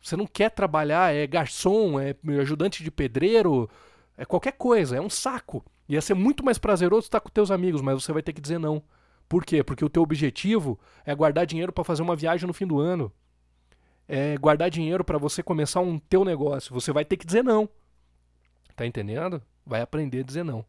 Você 0.00 0.16
não 0.16 0.26
quer 0.26 0.50
trabalhar, 0.50 1.14
é 1.14 1.26
garçom, 1.26 1.98
é 1.98 2.14
ajudante 2.38 2.84
de 2.84 2.90
pedreiro, 2.90 3.70
é 4.16 4.24
qualquer 4.24 4.52
coisa, 4.52 4.96
é 4.96 5.00
um 5.00 5.10
saco. 5.10 5.64
Ia 5.88 6.00
ser 6.00 6.14
muito 6.14 6.44
mais 6.44 6.58
prazeroso 6.58 7.06
estar 7.06 7.20
com 7.20 7.28
teus 7.28 7.50
amigos, 7.50 7.80
mas 7.82 8.02
você 8.02 8.12
vai 8.12 8.22
ter 8.22 8.32
que 8.32 8.40
dizer 8.40 8.58
não. 8.58 8.82
Por 9.28 9.44
quê? 9.44 9.62
Porque 9.62 9.84
o 9.84 9.88
teu 9.88 10.02
objetivo 10.02 10.78
é 11.04 11.14
guardar 11.14 11.46
dinheiro 11.46 11.72
para 11.72 11.84
fazer 11.84 12.02
uma 12.02 12.16
viagem 12.16 12.46
no 12.46 12.54
fim 12.54 12.66
do 12.66 12.78
ano. 12.78 13.12
É 14.06 14.36
guardar 14.36 14.70
dinheiro 14.70 15.02
para 15.04 15.18
você 15.18 15.42
começar 15.42 15.80
um 15.80 15.98
teu 15.98 16.24
negócio. 16.24 16.72
Você 16.74 16.92
vai 16.92 17.04
ter 17.04 17.16
que 17.16 17.26
dizer 17.26 17.42
não. 17.42 17.68
Tá 18.76 18.86
entendendo? 18.86 19.42
Vai 19.64 19.80
aprender 19.80 20.20
a 20.20 20.24
dizer 20.24 20.44
não. 20.44 20.64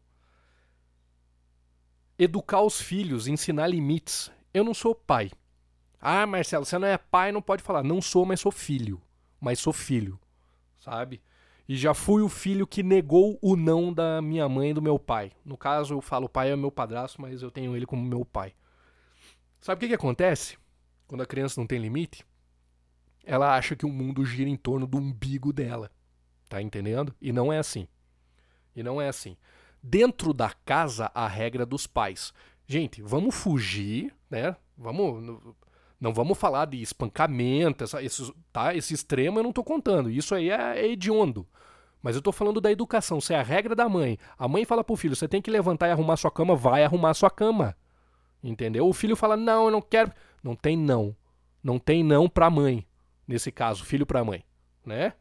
educar 2.18 2.62
os 2.62 2.80
filhos, 2.80 3.28
ensinar 3.28 3.66
limites. 3.66 4.30
Eu 4.52 4.64
não 4.64 4.72
sou 4.72 4.94
pai. 4.94 5.30
Ah, 6.00 6.26
Marcelo, 6.26 6.64
você 6.64 6.78
não 6.78 6.88
é 6.88 6.96
pai, 6.96 7.30
não 7.30 7.42
pode 7.42 7.62
falar. 7.62 7.82
Não 7.82 8.00
sou, 8.00 8.24
mas 8.24 8.40
sou 8.40 8.52
filho. 8.52 9.00
Mas 9.40 9.58
sou 9.58 9.72
filho, 9.72 10.18
sabe? 10.80 11.20
E 11.68 11.76
já 11.76 11.92
fui 11.92 12.22
o 12.22 12.28
filho 12.28 12.66
que 12.66 12.82
negou 12.82 13.38
o 13.42 13.56
não 13.56 13.92
da 13.92 14.22
minha 14.22 14.48
mãe 14.48 14.70
e 14.70 14.74
do 14.74 14.82
meu 14.82 14.98
pai. 14.98 15.32
No 15.44 15.56
caso, 15.56 15.94
eu 15.94 16.00
falo 16.00 16.28
pai 16.28 16.50
é 16.50 16.56
meu 16.56 16.70
padrasto, 16.70 17.20
mas 17.20 17.42
eu 17.42 17.50
tenho 17.50 17.74
ele 17.74 17.86
como 17.86 18.02
meu 18.02 18.24
pai. 18.24 18.54
Sabe 19.60 19.78
o 19.78 19.80
que, 19.80 19.88
que 19.88 19.94
acontece 19.94 20.56
quando 21.08 21.22
a 21.22 21.26
criança 21.26 21.60
não 21.60 21.66
tem 21.66 21.80
limite? 21.80 22.24
Ela 23.24 23.56
acha 23.56 23.74
que 23.74 23.84
o 23.84 23.90
mundo 23.90 24.24
gira 24.24 24.48
em 24.48 24.56
torno 24.56 24.86
do 24.86 24.98
umbigo 24.98 25.52
dela. 25.52 25.90
Tá 26.48 26.62
entendendo? 26.62 27.12
E 27.20 27.32
não 27.32 27.52
é 27.52 27.58
assim. 27.58 27.88
E 28.74 28.82
não 28.82 29.00
é 29.00 29.08
assim. 29.08 29.36
Dentro 29.82 30.32
da 30.32 30.50
casa, 30.64 31.10
a 31.12 31.26
regra 31.26 31.66
dos 31.66 31.86
pais. 31.86 32.32
Gente, 32.66 33.02
vamos 33.02 33.34
fugir, 33.34 34.14
né? 34.30 34.54
Vamos. 34.78 35.40
Não 36.00 36.12
vamos 36.12 36.38
falar 36.38 36.66
de 36.66 36.80
espancamento, 36.80 37.84
essa, 37.84 38.02
esse, 38.02 38.32
tá? 38.52 38.74
esse 38.74 38.92
extremo 38.92 39.38
eu 39.38 39.42
não 39.42 39.50
estou 39.50 39.64
contando. 39.64 40.10
Isso 40.10 40.34
aí 40.34 40.50
é, 40.50 40.78
é 40.78 40.86
hediondo. 40.86 41.46
Mas 42.02 42.14
eu 42.14 42.20
estou 42.20 42.32
falando 42.32 42.60
da 42.60 42.70
educação. 42.70 43.20
Se 43.20 43.34
é 43.34 43.38
a 43.38 43.42
regra 43.42 43.74
da 43.74 43.88
mãe, 43.88 44.18
a 44.38 44.46
mãe 44.46 44.64
fala 44.64 44.84
pro 44.84 44.96
filho: 44.96 45.16
você 45.16 45.26
tem 45.26 45.42
que 45.42 45.50
levantar 45.50 45.88
e 45.88 45.90
arrumar 45.90 46.16
sua 46.16 46.30
cama, 46.30 46.54
vai 46.54 46.84
arrumar 46.84 47.14
sua 47.14 47.30
cama. 47.30 47.76
Entendeu? 48.42 48.86
O 48.86 48.92
filho 48.92 49.16
fala: 49.16 49.36
não, 49.36 49.64
eu 49.64 49.70
não 49.70 49.82
quero. 49.82 50.12
Não 50.42 50.54
tem 50.54 50.76
não. 50.76 51.16
Não 51.62 51.78
tem 51.78 52.04
não 52.04 52.28
pra 52.28 52.50
mãe. 52.50 52.86
Nesse 53.26 53.50
caso, 53.50 53.84
filho 53.84 54.06
pra 54.06 54.24
mãe. 54.24 54.44
Né? 54.84 55.14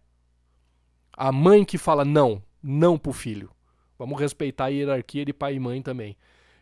A 1.18 1.32
mãe 1.32 1.66
que 1.66 1.78
fala 1.78 2.06
não, 2.06 2.44
não 2.62 2.98
pro 2.98 3.14
filho. 3.14 3.50
Vamos 3.98 4.20
respeitar 4.20 4.66
a 4.66 4.68
hierarquia 4.68 5.26
de 5.26 5.34
pai 5.34 5.56
e 5.56 5.60
mãe 5.60 5.82
também. 5.82 6.16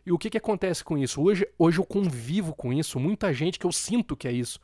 E 0.06 0.12
o 0.12 0.18
que, 0.18 0.28
que 0.28 0.38
acontece 0.38 0.84
com 0.84 0.98
isso? 0.98 1.22
Hoje, 1.22 1.48
hoje 1.58 1.78
eu 1.78 1.84
convivo 1.84 2.54
com 2.54 2.72
isso, 2.72 3.00
muita 3.00 3.32
gente 3.32 3.58
que 3.58 3.66
eu 3.66 3.72
sinto 3.72 4.16
que 4.16 4.28
é 4.28 4.32
isso. 4.32 4.60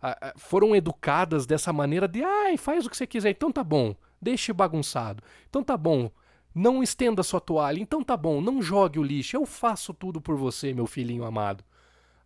Ah, 0.00 0.16
ah, 0.20 0.32
foram 0.36 0.76
educadas 0.76 1.46
dessa 1.46 1.72
maneira 1.72 2.06
de, 2.06 2.22
ai, 2.22 2.56
faz 2.56 2.86
o 2.86 2.90
que 2.90 2.96
você 2.96 3.06
quiser, 3.06 3.30
então 3.30 3.50
tá 3.50 3.64
bom, 3.64 3.96
deixe 4.22 4.52
bagunçado. 4.52 5.22
Então 5.48 5.64
tá 5.64 5.76
bom, 5.76 6.10
não 6.54 6.82
estenda 6.82 7.22
sua 7.24 7.40
toalha, 7.40 7.80
então 7.80 8.04
tá 8.04 8.16
bom, 8.16 8.40
não 8.40 8.62
jogue 8.62 8.98
o 8.98 9.02
lixo, 9.02 9.36
eu 9.36 9.44
faço 9.44 9.92
tudo 9.92 10.20
por 10.20 10.36
você, 10.36 10.72
meu 10.72 10.86
filhinho 10.86 11.24
amado. 11.24 11.64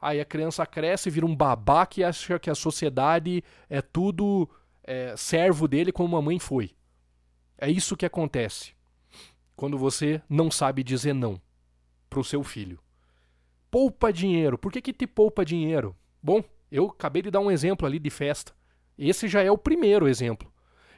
Aí 0.01 0.21
a 0.21 0.25
criança 0.25 0.67
cresce, 0.67 1.11
vira 1.11 1.25
um 1.25 1.35
babaca 1.35 1.99
e 1.99 2.05
acha 2.05 2.39
que 2.39 2.51
a 2.51 2.55
sociedade 2.55 3.43
é 3.69 3.81
tudo 3.81 4.49
é, 4.85 5.15
servo 5.17 5.67
dele 5.67 5.91
como 5.91 6.17
a 6.17 6.23
mãe 6.23 6.39
foi. 6.39 6.73
É 7.57 7.69
isso 7.71 7.97
que 7.97 8.07
acontece 8.07 8.75
quando 9.57 9.77
você 9.79 10.23
não 10.29 10.51
sabe 10.51 10.85
dizer 10.85 11.15
não 11.15 11.41
para 12.09 12.21
o 12.21 12.25
seu 12.25 12.43
filho. 12.43 12.79
Poupa 13.71 14.13
dinheiro. 14.13 14.57
Por 14.57 14.73
que, 14.73 14.81
que 14.81 14.93
te 14.93 15.07
poupa 15.07 15.45
dinheiro? 15.45 15.95
Bom, 16.23 16.43
eu 16.71 16.87
acabei 16.87 17.23
de 17.23 17.31
dar 17.31 17.41
um 17.41 17.51
exemplo 17.51 17.87
ali 17.87 17.99
de 17.99 18.11
festa. 18.11 18.53
Esse 18.97 19.29
já 19.29 19.43
é 19.43 19.51
o 19.51 19.59
primeiro 19.59 20.09
exemplo. 20.09 20.53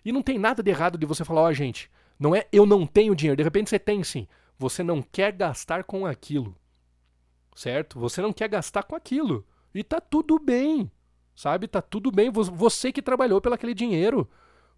E 0.04 0.12
não 0.12 0.22
tem 0.22 0.38
nada 0.38 0.62
de 0.62 0.70
errado 0.70 0.96
de 0.96 1.06
você 1.06 1.24
falar, 1.24 1.42
ó, 1.42 1.48
oh, 1.48 1.52
gente, 1.52 1.90
não 2.18 2.34
é 2.34 2.46
eu 2.52 2.64
não 2.64 2.86
tenho 2.86 3.14
dinheiro. 3.14 3.36
De 3.36 3.42
repente 3.42 3.70
você 3.70 3.78
tem 3.78 4.02
sim. 4.02 4.26
Você 4.58 4.82
não 4.82 5.02
quer 5.02 5.32
gastar 5.32 5.84
com 5.84 6.06
aquilo. 6.06 6.56
Certo? 7.54 7.98
Você 7.98 8.22
não 8.22 8.32
quer 8.32 8.48
gastar 8.48 8.82
com 8.84 8.94
aquilo. 8.94 9.44
E 9.74 9.82
tá 9.82 10.00
tudo 10.00 10.38
bem. 10.38 10.90
Sabe? 11.34 11.66
Tá 11.66 11.82
tudo 11.82 12.10
bem. 12.10 12.30
Você 12.30 12.92
que 12.92 13.02
trabalhou 13.02 13.40
pelo 13.40 13.54
aquele 13.54 13.74
dinheiro. 13.74 14.28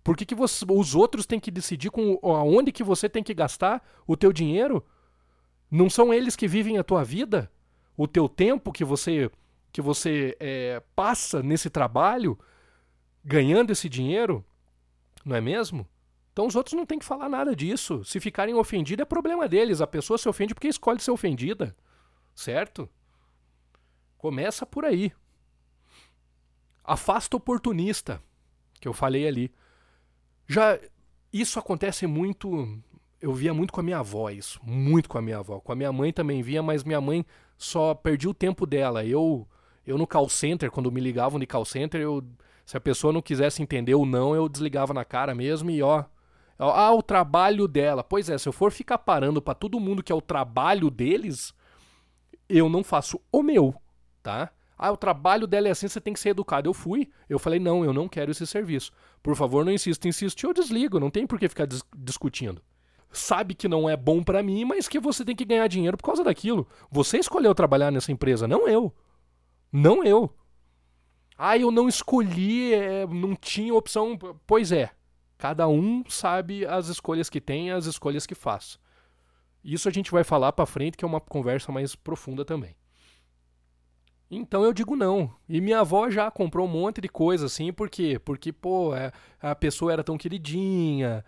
Por 0.05 0.17
que, 0.17 0.27
que 0.27 0.35
você, 0.35 0.65
os 0.69 0.95
outros 0.95 1.27
têm 1.27 1.39
que 1.39 1.51
decidir 1.51 1.91
com 1.91 2.19
aonde 2.23 2.73
que 2.73 2.83
você 2.83 3.09
tem 3.09 3.23
que 3.23 3.35
gastar 3.35 3.83
o 4.07 4.17
teu 4.17 4.33
dinheiro? 4.33 4.85
Não 5.73 5.89
são 5.89 6.13
eles 6.13 6.37
que 6.37 6.47
vivem 6.47 6.77
a 6.77 6.85
tua 6.85 7.03
vida? 7.03 7.51
O 7.97 8.07
teu 8.07 8.29
tempo 8.29 8.71
que 8.71 8.85
você 8.85 9.31
que 9.73 9.81
você 9.81 10.37
é, 10.39 10.83
passa 10.95 11.43
nesse 11.43 11.71
trabalho 11.71 12.39
ganhando 13.25 13.71
esse 13.71 13.89
dinheiro, 13.89 14.45
não 15.25 15.35
é 15.35 15.41
mesmo? 15.41 15.89
Então 16.31 16.47
os 16.47 16.55
outros 16.55 16.75
não 16.75 16.85
têm 16.85 16.99
que 16.99 17.07
falar 17.07 17.27
nada 17.27 17.57
disso. 17.57 18.05
Se 18.05 18.21
ficarem 18.21 18.55
ofendidos 18.55 19.03
é 19.03 19.07
problema 19.07 19.49
deles. 19.49 19.81
A 19.81 19.87
pessoa 19.87 20.19
se 20.19 20.29
ofende 20.29 20.55
porque 20.55 20.69
escolhe 20.69 21.01
ser 21.01 21.11
ofendida, 21.11 21.75
certo? 22.35 22.87
Começa 24.19 24.67
por 24.67 24.85
aí. 24.85 25.11
Afasta 26.85 27.35
oportunista, 27.35 28.23
que 28.79 28.87
eu 28.87 28.93
falei 28.93 29.27
ali. 29.27 29.51
Já 30.47 30.79
isso 31.33 31.59
acontece 31.59 32.07
muito 32.07 32.79
eu 33.23 33.33
via 33.33 33.55
muito 33.55 33.73
com 33.73 33.81
a 33.81 33.85
minha 33.85 33.99
avó 33.99 34.29
isso, 34.29 34.61
muito 34.65 35.09
com 35.09 35.17
a 35.17 35.23
minha 35.23 35.39
avó. 35.39 35.61
Com 35.61 35.71
a 35.71 35.77
minha 35.77 35.93
mãe 35.93 36.13
também 36.13 36.43
via, 36.43 36.61
mas 36.61 36.83
minha 36.83 37.01
mãe 37.01 37.25
só 37.57 37.95
perdia 37.95 38.29
o 38.29 38.35
tempo 38.35 38.67
dela. 38.67 39.05
Eu 39.05 39.47
eu 39.87 39.97
no 39.97 40.07
call 40.07 40.29
center, 40.29 40.71
quando 40.71 40.91
me 40.91 41.01
ligavam 41.01 41.39
de 41.39 41.47
call 41.47 41.65
center, 41.65 42.01
eu 42.01 42.23
se 42.67 42.77
a 42.77 42.81
pessoa 42.81 43.13
não 43.13 43.23
quisesse 43.23 43.63
entender 43.63 43.95
ou 43.95 44.05
não, 44.05 44.35
eu 44.35 44.49
desligava 44.49 44.93
na 44.93 45.05
cara 45.05 45.35
mesmo 45.35 45.71
e 45.71 45.83
ó, 45.83 46.05
ah, 46.59 46.93
o 46.93 47.03
trabalho 47.03 47.69
dela. 47.69 48.03
Pois 48.03 48.29
é, 48.29 48.37
se 48.39 48.49
eu 48.49 48.53
for 48.53 48.73
ficar 48.73 48.99
parando 48.99 49.41
para 49.41 49.55
todo 49.55 49.81
mundo 49.81 50.03
que 50.03 50.13
é 50.13 50.15
o 50.15 50.21
trabalho 50.21 50.91
deles, 50.91 51.55
eu 52.49 52.69
não 52.69 52.83
faço 52.83 53.21
o 53.31 53.43
meu, 53.43 53.75
tá? 54.23 54.51
Ah, 54.77 54.91
o 54.91 54.97
trabalho 54.97 55.47
dela 55.47 55.69
é 55.69 55.71
assim, 55.71 55.87
você 55.87 56.01
tem 56.01 56.13
que 56.13 56.21
ser 56.21 56.31
educado. 56.31 56.69
Eu 56.69 56.75
fui, 56.75 57.09
eu 57.29 57.39
falei, 57.39 57.61
não, 57.61 57.85
eu 57.85 57.93
não 57.93 58.09
quero 58.09 58.33
esse 58.33 58.47
serviço. 58.47 58.91
Por 59.23 59.37
favor, 59.37 59.65
não 59.65 59.71
insista. 59.73 60.09
Insiste, 60.09 60.43
eu 60.43 60.53
desligo, 60.53 60.99
não 60.99 61.11
tem 61.11 61.25
por 61.25 61.39
que 61.39 61.49
ficar 61.49 61.67
dis 61.67 61.85
discutindo 61.97 62.61
sabe 63.13 63.55
que 63.55 63.69
não 63.69 63.89
é 63.89 63.97
bom 63.97 64.23
para 64.23 64.43
mim, 64.43 64.65
mas 64.65 64.89
que 64.89 64.99
você 64.99 65.25
tem 65.25 65.37
que 65.37 65.45
ganhar 65.45 65.67
dinheiro 65.69 65.97
por 65.97 66.05
causa 66.05 66.25
daquilo. 66.25 66.67
Você 66.91 67.19
escolheu 67.19 67.55
trabalhar 67.55 67.91
nessa 67.91 68.13
empresa, 68.13 68.49
não 68.49 68.67
eu. 68.67 68.93
Não 69.71 70.03
eu. 70.03 70.35
Ah, 71.37 71.57
eu 71.57 71.71
não 71.71 71.89
escolhi, 71.89 72.75
é, 72.75 73.07
não 73.07 73.35
tinha 73.35 73.75
opção. 73.75 74.19
Pois 74.47 74.73
é. 74.73 74.91
Cada 75.39 75.67
um 75.67 76.05
sabe 76.09 76.65
as 76.65 76.87
escolhas 76.89 77.29
que 77.29 77.41
tem, 77.41 77.73
as 77.73 77.87
escolhas 77.87 78.27
que 78.27 78.35
faz. 78.35 78.79
Isso 79.65 79.89
a 79.89 79.93
gente 79.93 80.11
vai 80.11 80.23
falar 80.23 80.53
para 80.53 80.67
frente, 80.67 80.97
que 80.97 81.05
é 81.05 81.09
uma 81.09 81.21
conversa 81.21 81.73
mais 81.73 81.95
profunda 81.95 82.45
também. 82.45 82.77
Então 84.31 84.65
eu 84.65 84.73
digo 84.73 84.97
não. 84.97 85.35
E 85.49 85.61
minha 85.61 85.81
avó 85.81 86.09
já 86.09 86.31
comprou 86.31 86.67
um 86.67 86.71
monte 86.71 87.01
de 87.01 87.09
coisa 87.09 87.47
assim, 87.47 87.73
por 87.73 87.91
quê? 87.91 88.19
Porque, 88.19 88.53
pô, 88.53 88.95
é, 88.95 89.13
a 89.41 89.55
pessoa 89.55 89.93
era 89.93 90.03
tão 90.03 90.17
queridinha, 90.17 91.25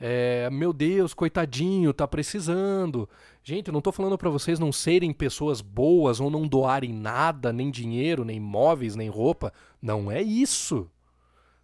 é, 0.00 0.48
meu 0.50 0.72
Deus, 0.72 1.12
coitadinho, 1.12 1.92
tá 1.92 2.06
precisando. 2.06 3.08
Gente, 3.42 3.68
eu 3.68 3.72
não 3.72 3.80
tô 3.80 3.90
falando 3.90 4.16
para 4.16 4.30
vocês 4.30 4.58
não 4.58 4.70
serem 4.70 5.12
pessoas 5.12 5.60
boas 5.60 6.20
ou 6.20 6.30
não 6.30 6.46
doarem 6.46 6.92
nada, 6.92 7.52
nem 7.52 7.70
dinheiro, 7.70 8.24
nem 8.24 8.38
móveis, 8.38 8.94
nem 8.94 9.08
roupa. 9.08 9.52
Não 9.82 10.10
é 10.10 10.22
isso. 10.22 10.88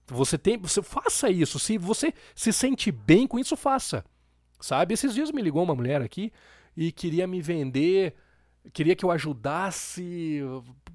Você 0.07 0.37
tem, 0.37 0.59
você 0.59 0.83
faça 0.83 1.31
isso. 1.31 1.59
Se 1.59 1.79
você 1.79 2.13
se 2.35 2.53
sente 2.53 2.91
bem 2.91 3.27
com 3.27 3.39
isso, 3.39 3.57
faça. 3.57 4.05
Sabe? 4.61 4.95
Esses 4.95 5.15
dias 5.15 5.31
me 5.31 5.43
ligou 5.43 5.63
uma 5.63 5.75
mulher 5.75 6.03
aqui 6.03 6.33
e 6.77 6.91
queria 6.91 7.27
me 7.27 7.41
vender, 7.41 8.15
queria 8.73 8.97
que 8.97 9.05
eu 9.05 9.11
ajudasse, 9.11 10.41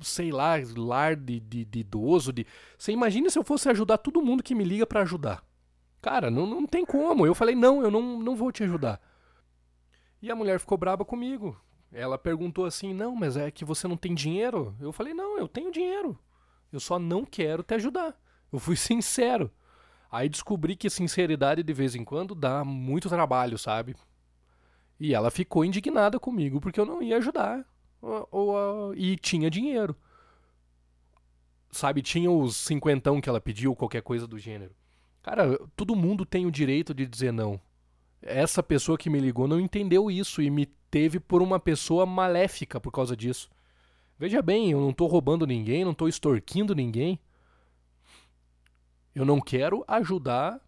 sei 0.01 0.31
lá, 0.31 0.55
lar 0.75 1.15
de, 1.15 1.39
de, 1.39 1.65
de 1.65 1.79
idoso. 1.79 2.33
De... 2.33 2.45
Você 2.77 2.91
imagina 2.91 3.29
se 3.29 3.39
eu 3.39 3.43
fosse 3.43 3.69
ajudar 3.69 3.99
todo 3.99 4.21
mundo 4.21 4.43
que 4.43 4.55
me 4.55 4.63
liga 4.63 4.85
para 4.85 5.01
ajudar. 5.01 5.43
Cara, 6.01 6.31
não, 6.31 6.45
não 6.45 6.65
tem 6.65 6.85
como. 6.85 7.25
Eu 7.25 7.35
falei, 7.35 7.55
não, 7.55 7.81
eu 7.81 7.91
não, 7.91 8.19
não 8.19 8.35
vou 8.35 8.51
te 8.51 8.63
ajudar. 8.63 9.01
E 10.21 10.29
a 10.29 10.35
mulher 10.35 10.59
ficou 10.59 10.77
braba 10.77 11.05
comigo. 11.05 11.59
Ela 11.91 12.17
perguntou 12.17 12.65
assim: 12.65 12.93
Não, 12.93 13.15
mas 13.15 13.35
é 13.35 13.49
que 13.49 13.65
você 13.65 13.87
não 13.87 13.97
tem 13.97 14.13
dinheiro? 14.13 14.75
Eu 14.79 14.91
falei: 14.91 15.13
Não, 15.13 15.37
eu 15.37 15.47
tenho 15.47 15.71
dinheiro. 15.71 16.17
Eu 16.71 16.79
só 16.79 16.99
não 16.99 17.25
quero 17.25 17.63
te 17.63 17.73
ajudar. 17.75 18.19
Eu 18.51 18.59
fui 18.59 18.75
sincero. 18.77 19.51
Aí 20.11 20.27
descobri 20.27 20.75
que 20.75 20.89
sinceridade 20.89 21.63
de 21.63 21.73
vez 21.73 21.95
em 21.95 22.03
quando 22.03 22.33
dá 22.33 22.63
muito 22.63 23.09
trabalho, 23.09 23.57
sabe? 23.57 23.95
E 24.99 25.13
ela 25.13 25.31
ficou 25.31 25.63
indignada 25.63 26.19
comigo 26.19 26.59
porque 26.59 26.79
eu 26.79 26.85
não 26.85 27.01
ia 27.01 27.17
ajudar. 27.17 27.65
Ou, 28.01 28.27
ou, 28.31 28.95
e 28.95 29.15
tinha 29.17 29.49
dinheiro. 29.49 29.95
Sabe, 31.71 32.01
tinha 32.01 32.31
os 32.31 32.57
cinquentão 32.57 33.21
que 33.21 33.29
ela 33.29 33.39
pediu, 33.39 33.75
qualquer 33.75 34.01
coisa 34.01 34.25
do 34.25 34.39
gênero. 34.39 34.75
Cara, 35.21 35.57
todo 35.75 35.95
mundo 35.95 36.25
tem 36.25 36.45
o 36.45 36.51
direito 36.51 36.93
de 36.93 37.05
dizer 37.05 37.31
não. 37.31 37.59
Essa 38.21 38.61
pessoa 38.61 38.97
que 38.97 39.09
me 39.09 39.19
ligou 39.19 39.47
não 39.47 39.59
entendeu 39.59 40.09
isso 40.09 40.41
e 40.41 40.49
me 40.49 40.65
teve 40.65 41.19
por 41.19 41.41
uma 41.41 41.59
pessoa 41.59 42.05
maléfica 42.05 42.79
por 42.79 42.91
causa 42.91 43.15
disso. 43.15 43.49
Veja 44.17 44.41
bem, 44.41 44.71
eu 44.71 44.81
não 44.81 44.89
estou 44.89 45.07
roubando 45.07 45.47
ninguém, 45.47 45.85
não 45.85 45.91
estou 45.91 46.07
extorquindo 46.07 46.75
ninguém. 46.75 47.19
Eu 49.15 49.25
não 49.25 49.39
quero 49.39 49.83
ajudar 49.87 50.59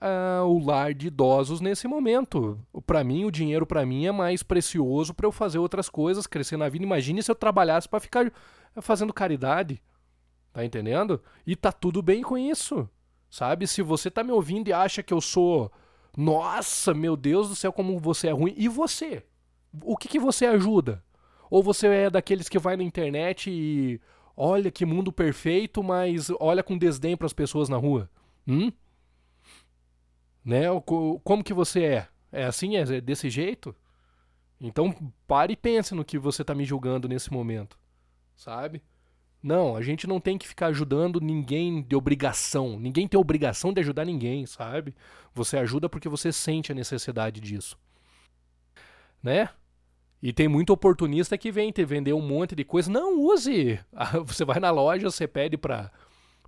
uh, 0.00 0.44
o 0.44 0.64
lar 0.64 0.94
de 0.94 1.08
idosos 1.08 1.60
nesse 1.60 1.86
momento. 1.86 2.58
Para 2.86 3.04
mim, 3.04 3.24
o 3.24 3.30
dinheiro 3.30 3.66
para 3.66 3.84
mim 3.84 4.06
é 4.06 4.12
mais 4.12 4.42
precioso 4.42 5.14
para 5.14 5.26
eu 5.26 5.32
fazer 5.32 5.58
outras 5.58 5.88
coisas, 5.88 6.26
crescer 6.26 6.56
na 6.56 6.68
vida. 6.68 6.84
Imagine 6.84 7.22
se 7.22 7.30
eu 7.30 7.34
trabalhasse 7.34 7.88
para 7.88 8.00
ficar 8.00 8.32
fazendo 8.80 9.12
caridade. 9.12 9.82
Tá 10.52 10.64
entendendo? 10.64 11.22
E 11.46 11.54
tá 11.54 11.70
tudo 11.70 12.02
bem 12.02 12.22
com 12.22 12.36
isso. 12.36 12.88
Sabe? 13.30 13.66
Se 13.66 13.80
você 13.80 14.10
tá 14.10 14.24
me 14.24 14.32
ouvindo 14.32 14.68
e 14.68 14.72
acha 14.72 15.02
que 15.02 15.14
eu 15.14 15.20
sou. 15.20 15.70
Nossa, 16.16 16.92
meu 16.92 17.16
Deus 17.16 17.48
do 17.48 17.54
céu, 17.54 17.72
como 17.72 17.98
você 17.98 18.28
é 18.28 18.32
ruim. 18.32 18.52
E 18.56 18.68
você? 18.68 19.24
O 19.82 19.96
que, 19.96 20.08
que 20.08 20.18
você 20.18 20.44
ajuda? 20.46 21.02
Ou 21.48 21.62
você 21.62 21.86
é 21.86 22.10
daqueles 22.10 22.48
que 22.48 22.58
vai 22.58 22.76
na 22.76 22.82
internet 22.82 23.50
e 23.50 24.00
olha 24.36 24.70
que 24.70 24.84
mundo 24.84 25.12
perfeito, 25.12 25.82
mas 25.82 26.30
olha 26.40 26.62
com 26.62 26.76
desdém 26.76 27.16
para 27.16 27.26
as 27.26 27.32
pessoas 27.32 27.68
na 27.68 27.76
rua? 27.76 28.10
Hum? 28.46 28.72
Né? 30.44 30.64
Como 31.22 31.44
que 31.44 31.54
você 31.54 31.84
é? 31.84 32.08
É 32.32 32.44
assim? 32.44 32.76
É 32.76 33.00
desse 33.00 33.30
jeito? 33.30 33.74
Então 34.60 34.94
pare 35.26 35.52
e 35.52 35.56
pense 35.56 35.94
no 35.94 36.04
que 36.04 36.18
você 36.18 36.42
está 36.42 36.54
me 36.54 36.64
julgando 36.64 37.08
nesse 37.08 37.32
momento, 37.32 37.78
sabe? 38.36 38.82
Não, 39.42 39.74
a 39.74 39.80
gente 39.80 40.06
não 40.06 40.20
tem 40.20 40.36
que 40.36 40.46
ficar 40.46 40.66
ajudando 40.66 41.20
ninguém 41.20 41.82
de 41.82 41.96
obrigação. 41.96 42.78
Ninguém 42.78 43.08
tem 43.08 43.18
obrigação 43.18 43.72
de 43.72 43.80
ajudar 43.80 44.04
ninguém, 44.04 44.44
sabe? 44.44 44.94
Você 45.34 45.56
ajuda 45.56 45.88
porque 45.88 46.08
você 46.08 46.30
sente 46.30 46.72
a 46.72 46.74
necessidade 46.74 47.40
disso. 47.40 47.78
Né? 49.22 49.48
E 50.22 50.32
tem 50.32 50.46
muito 50.46 50.70
oportunista 50.70 51.38
que 51.38 51.50
vem 51.50 51.72
te 51.72 51.82
vender 51.84 52.12
um 52.12 52.20
monte 52.20 52.54
de 52.54 52.64
coisa. 52.64 52.90
Não, 52.90 53.18
use! 53.18 53.80
Você 54.26 54.44
vai 54.44 54.60
na 54.60 54.70
loja, 54.70 55.10
você 55.10 55.26
pede 55.26 55.56
pra, 55.56 55.90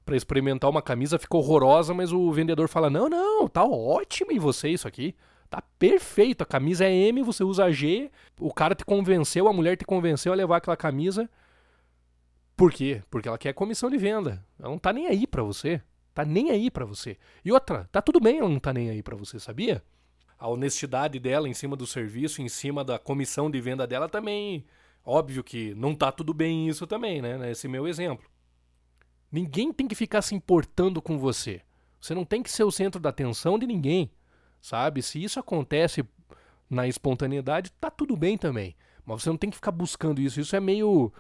pra 0.05 0.15
experimentar 0.15 0.69
uma 0.69 0.83
camisa, 0.83 1.19
ficou 1.19 1.41
horrorosa, 1.41 1.95
mas 1.95 2.13
o 2.13 2.31
vendedor 2.33 2.69
fala: 2.69 2.91
Não, 2.91 3.09
não, 3.09 3.49
tá 3.49 3.65
ótimo 3.65 4.31
em 4.31 4.39
você 4.39 4.69
isso 4.69 4.87
aqui. 4.87 5.15
Tá 5.49 5.63
perfeito. 5.79 6.43
A 6.43 6.47
camisa 6.47 6.85
é 6.85 6.93
M, 6.93 7.23
você 7.23 7.43
usa 7.45 7.71
G. 7.71 8.11
O 8.39 8.53
cara 8.53 8.75
te 8.75 8.85
convenceu, 8.85 9.49
a 9.49 9.53
mulher 9.53 9.77
te 9.77 9.85
convenceu 9.87 10.33
a 10.33 10.37
levar 10.37 10.59
aquela 10.59 10.77
camisa. 10.77 11.29
Por 12.63 12.73
quê? 12.73 13.03
Porque 13.11 13.27
ela 13.27 13.37
quer 13.37 13.53
comissão 13.55 13.91
de 13.91 13.99
venda. 13.99 14.41
Ela 14.57 14.69
não 14.69 14.79
tá 14.79 14.93
nem 14.93 15.09
aí 15.09 15.27
pra 15.27 15.43
você. 15.43 15.83
Tá 16.15 16.25
nem 16.25 16.53
aí 16.53 16.71
pra 16.71 16.85
você. 16.85 17.19
E 17.45 17.51
outra, 17.51 17.89
tá 17.91 18.01
tudo 18.01 18.21
bem 18.21 18.39
ela 18.39 18.49
não 18.49 18.61
tá 18.61 18.73
nem 18.73 18.89
aí 18.89 19.03
pra 19.03 19.17
você, 19.17 19.41
sabia? 19.41 19.83
A 20.39 20.47
honestidade 20.47 21.19
dela 21.19 21.49
em 21.49 21.55
cima 21.55 21.75
do 21.75 21.89
serviço, 21.89 22.41
em 22.41 22.49
cima 22.49 22.85
da 22.85 23.01
comissão 23.01 23.51
de 23.51 23.61
venda 23.61 23.85
dela 23.85 24.09
também. 24.09 24.65
Óbvio 25.05 25.43
que 25.43 25.75
não 25.75 25.93
tá 25.93 26.13
tudo 26.13 26.33
bem 26.33 26.69
isso 26.69 26.87
também, 26.87 27.21
né? 27.21 27.51
Esse 27.51 27.67
meu 27.67 27.89
exemplo. 27.89 28.31
Ninguém 29.29 29.73
tem 29.73 29.89
que 29.89 29.97
ficar 29.97 30.23
se 30.23 30.33
importando 30.33 31.03
com 31.03 31.19
você. 31.19 31.63
Você 32.01 32.15
não 32.15 32.25
tem 32.25 32.45
que 32.45 32.51
ser 32.53 32.63
o 32.63 32.71
centro 32.71 33.01
da 33.01 33.09
atenção 33.09 33.59
de 33.59 33.67
ninguém. 33.67 34.09
Sabe? 34.61 35.03
Se 35.03 35.21
isso 35.21 35.41
acontece 35.41 36.05
na 36.71 36.87
espontaneidade, 36.87 37.73
tá 37.81 37.91
tudo 37.91 38.17
bem 38.17 38.39
também. 38.39 38.77
Mas 39.05 39.25
você 39.25 39.31
não 39.31 39.37
tem 39.37 39.51
que 39.51 39.57
ficar 39.57 39.73
buscando 39.73 40.21
isso. 40.21 40.41
Isso 40.41 40.55
é 40.55 40.61
meio 40.61 41.13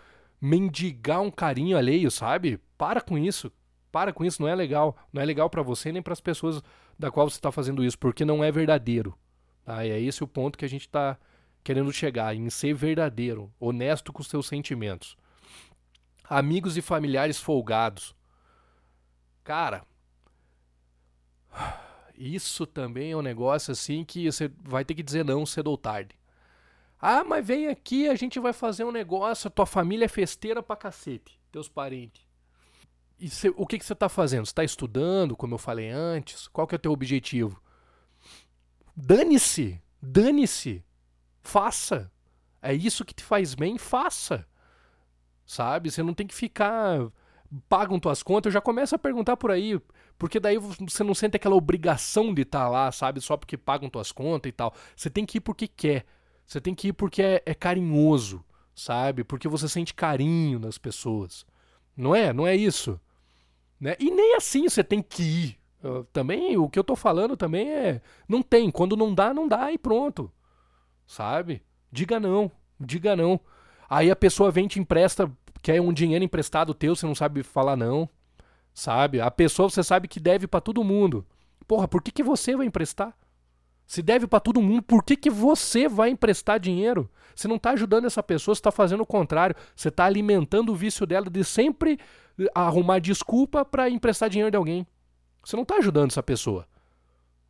mendigar 0.42 1.20
um 1.20 1.30
carinho 1.30 1.78
alheio, 1.78 2.10
sabe? 2.10 2.58
Para 2.76 3.00
com 3.00 3.16
isso. 3.16 3.52
Para 3.92 4.12
com 4.12 4.24
isso, 4.24 4.42
não 4.42 4.48
é 4.48 4.54
legal. 4.56 4.96
Não 5.12 5.22
é 5.22 5.24
legal 5.24 5.48
para 5.48 5.62
você 5.62 5.92
nem 5.92 6.02
para 6.02 6.12
as 6.12 6.20
pessoas 6.20 6.60
da 6.98 7.12
qual 7.12 7.30
você 7.30 7.36
está 7.36 7.52
fazendo 7.52 7.84
isso, 7.84 7.96
porque 7.96 8.24
não 8.24 8.42
é 8.42 8.50
verdadeiro. 8.50 9.16
Tá? 9.64 9.86
E 9.86 9.90
é 9.90 10.00
esse 10.00 10.24
o 10.24 10.26
ponto 10.26 10.58
que 10.58 10.64
a 10.64 10.68
gente 10.68 10.82
está 10.82 11.16
querendo 11.62 11.92
chegar, 11.92 12.34
em 12.34 12.50
ser 12.50 12.74
verdadeiro, 12.74 13.52
honesto 13.60 14.12
com 14.12 14.20
os 14.20 14.26
seus 14.26 14.48
sentimentos. 14.48 15.16
Amigos 16.28 16.76
e 16.76 16.82
familiares 16.82 17.38
folgados. 17.38 18.12
Cara, 19.44 19.84
isso 22.16 22.66
também 22.66 23.12
é 23.12 23.16
um 23.16 23.22
negócio 23.22 23.70
assim 23.70 24.04
que 24.04 24.30
você 24.30 24.50
vai 24.60 24.84
ter 24.84 24.94
que 24.96 25.04
dizer 25.04 25.24
não 25.24 25.46
cedo 25.46 25.68
ou 25.68 25.78
tarde. 25.78 26.16
Ah, 27.04 27.24
mas 27.24 27.44
vem 27.44 27.66
aqui, 27.66 28.08
a 28.08 28.14
gente 28.14 28.38
vai 28.38 28.52
fazer 28.52 28.84
um 28.84 28.92
negócio, 28.92 29.50
tua 29.50 29.66
família 29.66 30.04
é 30.04 30.08
festeira 30.08 30.62
pra 30.62 30.76
cacete, 30.76 31.40
teus 31.50 31.68
parentes. 31.68 32.24
E 33.18 33.28
cê, 33.28 33.52
o 33.56 33.66
que, 33.66 33.80
você 33.80 33.92
está 33.92 34.08
fazendo? 34.08 34.46
Você 34.46 34.52
está 34.52 34.62
estudando, 34.62 35.36
como 35.36 35.54
eu 35.54 35.58
falei 35.58 35.90
antes? 35.90 36.46
Qual 36.46 36.64
que 36.64 36.76
é 36.76 36.76
o 36.76 36.78
teu 36.78 36.92
objetivo? 36.92 37.60
Dane-se! 38.94 39.82
Dane-se! 40.00 40.84
Faça! 41.40 42.08
É 42.60 42.72
isso 42.72 43.04
que 43.04 43.14
te 43.14 43.24
faz 43.24 43.56
bem, 43.56 43.78
faça! 43.78 44.46
Sabe? 45.44 45.90
Você 45.90 46.04
não 46.04 46.14
tem 46.14 46.26
que 46.26 46.34
ficar. 46.34 47.00
Pagam 47.68 47.98
tuas 47.98 48.22
contas, 48.22 48.50
eu 48.50 48.54
já 48.54 48.60
começo 48.60 48.94
a 48.94 48.98
perguntar 48.98 49.36
por 49.36 49.50
aí. 49.50 49.80
Porque 50.16 50.38
daí 50.38 50.56
você 50.56 51.02
não 51.02 51.14
sente 51.14 51.36
aquela 51.36 51.56
obrigação 51.56 52.32
de 52.32 52.42
estar 52.42 52.60
tá 52.60 52.68
lá, 52.68 52.92
sabe? 52.92 53.20
Só 53.20 53.36
porque 53.36 53.56
pagam 53.56 53.90
tuas 53.90 54.12
contas 54.12 54.48
e 54.48 54.52
tal. 54.52 54.72
Você 54.94 55.10
tem 55.10 55.26
que 55.26 55.38
ir 55.38 55.40
porque 55.40 55.66
quer. 55.66 56.06
Você 56.52 56.60
tem 56.60 56.74
que 56.74 56.88
ir 56.88 56.92
porque 56.92 57.22
é, 57.22 57.42
é 57.46 57.54
carinhoso, 57.54 58.44
sabe? 58.74 59.24
Porque 59.24 59.48
você 59.48 59.66
sente 59.66 59.94
carinho 59.94 60.58
nas 60.58 60.76
pessoas. 60.76 61.46
Não 61.96 62.14
é? 62.14 62.30
Não 62.30 62.46
é 62.46 62.54
isso? 62.54 63.00
Né? 63.80 63.96
E 63.98 64.10
nem 64.10 64.36
assim 64.36 64.68
você 64.68 64.84
tem 64.84 65.00
que 65.00 65.22
ir. 65.22 65.58
Eu, 65.82 66.04
também, 66.12 66.58
o 66.58 66.68
que 66.68 66.78
eu 66.78 66.84
tô 66.84 66.94
falando 66.94 67.38
também 67.38 67.72
é. 67.72 68.02
Não 68.28 68.42
tem. 68.42 68.70
Quando 68.70 68.98
não 68.98 69.14
dá, 69.14 69.32
não 69.32 69.48
dá 69.48 69.72
e 69.72 69.78
pronto. 69.78 70.30
Sabe? 71.06 71.62
Diga 71.90 72.20
não. 72.20 72.52
Diga 72.78 73.16
não. 73.16 73.40
Aí 73.88 74.10
a 74.10 74.16
pessoa 74.16 74.50
vem 74.50 74.68
te 74.68 74.78
empresta, 74.78 75.32
quer 75.62 75.80
um 75.80 75.90
dinheiro 75.90 76.22
emprestado 76.22 76.74
teu, 76.74 76.94
você 76.94 77.06
não 77.06 77.14
sabe 77.14 77.42
falar 77.42 77.76
não. 77.76 78.06
Sabe? 78.74 79.22
A 79.22 79.30
pessoa 79.30 79.70
você 79.70 79.82
sabe 79.82 80.06
que 80.06 80.20
deve 80.20 80.46
para 80.46 80.60
todo 80.60 80.84
mundo. 80.84 81.24
Porra, 81.66 81.88
por 81.88 82.02
que, 82.02 82.12
que 82.12 82.22
você 82.22 82.54
vai 82.54 82.66
emprestar? 82.66 83.16
Se 83.86 84.02
deve 84.02 84.26
para 84.26 84.40
todo 84.40 84.62
mundo, 84.62 84.82
por 84.82 85.02
que, 85.04 85.16
que 85.16 85.30
você 85.30 85.88
vai 85.88 86.10
emprestar 86.10 86.58
dinheiro? 86.58 87.10
Você 87.34 87.48
não 87.48 87.56
está 87.56 87.70
ajudando 87.70 88.06
essa 88.06 88.22
pessoa, 88.22 88.54
você 88.54 88.60
está 88.60 88.70
fazendo 88.70 89.02
o 89.02 89.06
contrário. 89.06 89.56
Você 89.74 89.88
está 89.88 90.04
alimentando 90.04 90.72
o 90.72 90.74
vício 90.74 91.06
dela 91.06 91.28
de 91.28 91.44
sempre 91.44 91.98
arrumar 92.54 92.98
desculpa 93.00 93.64
para 93.64 93.90
emprestar 93.90 94.28
dinheiro 94.28 94.50
de 94.50 94.56
alguém. 94.56 94.86
Você 95.44 95.56
não 95.56 95.62
está 95.62 95.76
ajudando 95.76 96.10
essa 96.10 96.22
pessoa. 96.22 96.66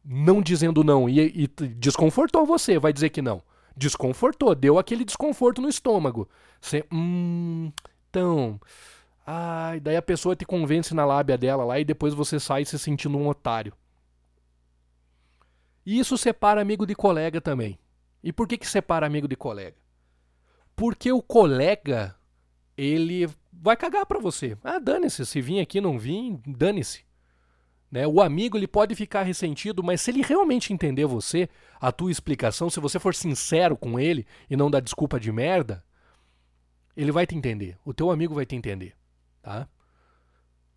Não 0.05 0.42
dizendo 0.42 0.83
não 0.83 1.09
e, 1.09 1.21
e 1.21 1.47
desconfortou 1.47 2.45
você, 2.45 2.79
vai 2.79 2.92
dizer 2.92 3.11
que 3.11 3.23
não. 3.23 3.42
Desconfortou, 3.77 4.55
deu 4.55 4.79
aquele 4.79 5.05
desconforto 5.05 5.62
no 5.62 5.68
estômago. 5.68 6.29
Você, 6.61 6.85
hum, 6.92 7.71
então, 8.11 8.61
ai, 9.27 9.81
daí 9.81 9.97
a 9.97 10.03
pessoa 10.03 10.35
te 10.35 10.45
convence 10.45 10.92
na 10.95 11.05
lábia 11.05 11.38
dela 11.38 11.64
lá 11.64 11.79
e 11.79 11.85
depois 11.85 12.14
você 12.14 12.40
sai 12.40 12.64
se 12.64 12.79
sentindo 12.79 13.16
um 13.16 13.29
otário. 13.29 13.73
E 15.85 15.99
isso 15.99 16.16
separa 16.16 16.61
amigo 16.61 16.87
de 16.87 16.95
colega 16.95 17.40
também. 17.40 17.79
E 18.23 18.33
por 18.33 18.47
que, 18.47 18.57
que 18.57 18.66
separa 18.66 19.07
amigo 19.07 19.27
de 19.27 19.37
colega? 19.37 19.77
Porque 20.77 21.12
o 21.12 21.21
colega, 21.21 22.14
ele 22.77 23.29
vai 23.53 23.77
cagar 23.77 24.07
pra 24.07 24.21
você. 24.21 24.57
Ah, 24.62 24.79
dane-se, 24.79 25.27
se 25.27 25.40
vir 25.40 25.61
aqui 25.61 25.81
não 25.81 25.99
vir, 25.99 26.38
dane-se. 26.47 27.05
Né? 27.90 28.07
O 28.07 28.23
amigo 28.23 28.57
ele 28.57 28.66
pode 28.66 28.95
ficar 28.95 29.23
ressentido, 29.23 29.83
mas 29.83 30.01
se 30.01 30.11
ele 30.11 30.23
realmente 30.23 30.73
entender 30.73 31.05
você, 31.05 31.49
a 31.81 31.92
tua 31.92 32.11
explicação, 32.11 32.71
se 32.71 32.81
você 32.81 32.99
for 32.99 33.14
sincero 33.14 33.77
com 33.77 34.01
ele 34.01 34.27
e 34.49 34.57
não 34.57 34.71
dar 34.71 34.81
desculpa 34.81 35.21
de 35.21 35.31
merda, 35.31 35.85
ele 36.97 37.12
vai 37.12 37.27
te 37.27 37.35
entender. 37.35 37.77
O 37.85 37.92
teu 37.92 38.11
amigo 38.11 38.35
vai 38.35 38.47
te 38.47 38.57
entender, 38.57 38.95
tá? 39.42 39.68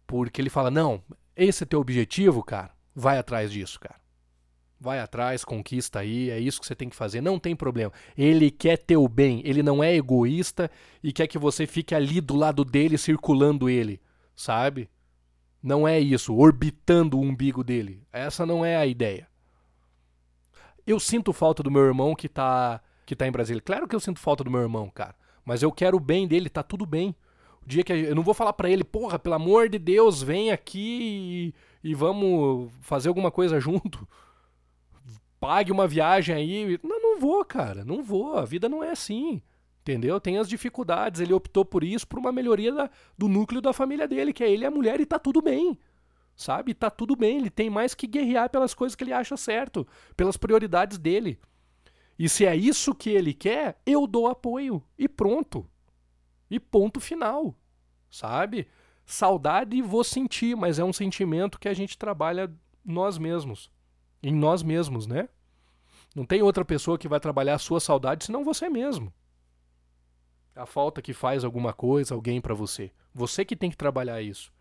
Porque 0.06 0.42
ele 0.42 0.50
fala: 0.50 0.70
"Não, 0.70 1.02
esse 1.36 1.64
é 1.64 1.66
teu 1.66 1.80
objetivo, 1.80 2.44
cara. 2.44 2.72
Vai 2.94 3.18
atrás 3.18 3.52
disso, 3.52 3.80
cara." 3.80 4.05
Vai 4.80 5.00
atrás, 5.00 5.46
conquista 5.46 6.00
aí, 6.00 6.30
é 6.30 6.40
isso 6.40 6.60
que 6.60 6.68
você 6.68 6.76
tem 6.76 6.90
que 6.90 6.96
fazer, 6.96 7.22
não 7.22 7.40
tem 7.40 7.56
problema. 7.56 7.92
Ele 8.18 8.52
quer 8.52 8.78
teu 8.78 9.08
bem, 9.08 9.42
ele 9.46 9.64
não 9.64 9.84
é 9.84 9.96
egoísta 9.96 10.70
e 11.02 11.14
quer 11.14 11.28
que 11.28 11.38
você 11.38 11.66
fique 11.66 11.96
ali 11.96 12.20
do 12.20 12.36
lado 12.36 12.66
dele, 12.66 12.98
circulando 12.98 13.70
ele, 13.70 14.02
sabe? 14.36 14.90
Não 15.64 15.88
é 15.88 16.00
isso, 16.00 16.36
orbitando 16.36 17.18
o 17.18 17.22
umbigo 17.22 17.64
dele. 17.64 18.04
Essa 18.12 18.46
não 18.46 18.66
é 18.66 18.76
a 18.76 18.86
ideia. 18.86 19.28
Eu 20.86 21.00
sinto 21.00 21.34
falta 21.34 21.64
do 21.64 21.72
meu 21.72 21.82
irmão 21.82 22.14
que 22.14 22.30
tá, 22.30 22.80
que 23.06 23.16
tá 23.16 23.26
em 23.26 23.32
Brasília. 23.32 23.62
Claro 23.62 23.88
que 23.88 23.96
eu 23.96 24.00
sinto 24.00 24.20
falta 24.20 24.44
do 24.44 24.52
meu 24.52 24.62
irmão, 24.62 24.90
cara. 24.94 25.16
Mas 25.44 25.64
eu 25.64 25.72
quero 25.72 25.98
o 25.98 26.00
bem 26.02 26.28
dele, 26.28 26.50
tá 26.50 26.62
tudo 26.62 26.86
bem. 26.86 27.16
O 27.64 27.68
dia 27.68 27.84
que 27.84 27.92
eu 27.92 28.14
não 28.14 28.22
vou 28.22 28.34
falar 28.36 28.54
para 28.54 28.70
ele, 28.70 28.84
porra, 28.84 29.18
pelo 29.18 29.36
amor 29.36 29.70
de 29.70 29.80
Deus, 29.80 30.22
vem 30.22 30.52
aqui 30.52 31.54
e, 31.84 31.90
e 31.90 31.96
vamos 31.96 32.72
fazer 32.82 33.08
alguma 33.08 33.32
coisa 33.32 33.60
junto 33.60 34.08
pague 35.46 35.72
uma 35.72 35.88
viagem 35.88 36.36
aí. 36.36 36.80
Não, 36.84 37.00
não 37.00 37.20
vou, 37.20 37.46
cara, 37.46 37.86
não 37.86 38.02
vou. 38.02 38.36
A 38.36 38.46
vida 38.46 38.68
não 38.68 38.84
é 38.84 38.90
assim. 38.90 39.42
Entendeu? 39.82 40.20
Tem 40.20 40.40
as 40.40 40.50
dificuldades. 40.50 41.22
Ele 41.22 41.34
optou 41.34 41.64
por 41.64 41.84
isso, 41.84 42.08
por 42.08 42.18
uma 42.18 42.32
melhoria 42.32 42.74
da, 42.74 42.90
do 43.16 43.28
núcleo 43.28 43.62
da 43.62 43.72
família 43.72 44.08
dele, 44.08 44.34
que 44.34 44.44
é 44.44 44.50
ele 44.50 44.64
e 44.64 44.66
a 44.66 44.72
mulher, 44.72 45.00
e 45.00 45.06
tá 45.06 45.20
tudo 45.20 45.44
bem. 45.44 45.78
Sabe? 46.36 46.74
Tá 46.74 46.90
tudo 46.90 47.16
bem. 47.16 47.38
Ele 47.38 47.52
tem 47.52 47.70
mais 47.70 47.94
que 47.94 48.08
guerrear 48.08 48.50
pelas 48.50 48.74
coisas 48.74 48.96
que 48.96 49.04
ele 49.04 49.14
acha 49.14 49.38
certo, 49.38 49.88
pelas 50.18 50.36
prioridades 50.36 50.98
dele. 50.98 51.40
E 52.18 52.28
se 52.28 52.44
é 52.44 52.56
isso 52.56 52.96
que 52.96 53.12
ele 53.12 53.34
quer, 53.34 53.80
eu 53.86 54.08
dou 54.08 54.28
apoio. 54.28 54.82
E 54.98 55.08
pronto. 55.08 55.70
E 56.50 56.60
ponto 56.60 57.00
final. 57.00 57.56
Sabe? 58.10 58.68
Saudade 59.06 59.80
vou 59.84 60.04
sentir, 60.04 60.56
mas 60.58 60.80
é 60.80 60.84
um 60.84 60.94
sentimento 60.94 61.60
que 61.60 61.68
a 61.68 61.74
gente 61.74 62.00
trabalha 62.00 62.52
nós 62.84 63.20
mesmos. 63.20 63.70
Em 64.24 64.34
nós 64.34 64.64
mesmos, 64.64 65.06
né? 65.06 65.30
Não 66.16 66.26
tem 66.26 66.42
outra 66.42 66.64
pessoa 66.64 66.98
que 66.98 67.10
vai 67.10 67.20
trabalhar 67.20 67.56
a 67.56 67.60
sua 67.60 67.82
saudade 67.82 68.24
senão 68.24 68.46
você 68.46 68.70
mesmo. 68.70 69.14
A 70.56 70.66
falta 70.66 71.02
que 71.02 71.12
faz 71.14 71.44
alguma 71.44 71.74
coisa, 71.74 72.16
alguém 72.16 72.40
para 72.40 72.54
você. 72.54 72.90
Você 73.14 73.44
que 73.44 73.58
tem 73.58 73.70
que 73.70 73.76
trabalhar 73.76 74.22
isso. 74.22 74.54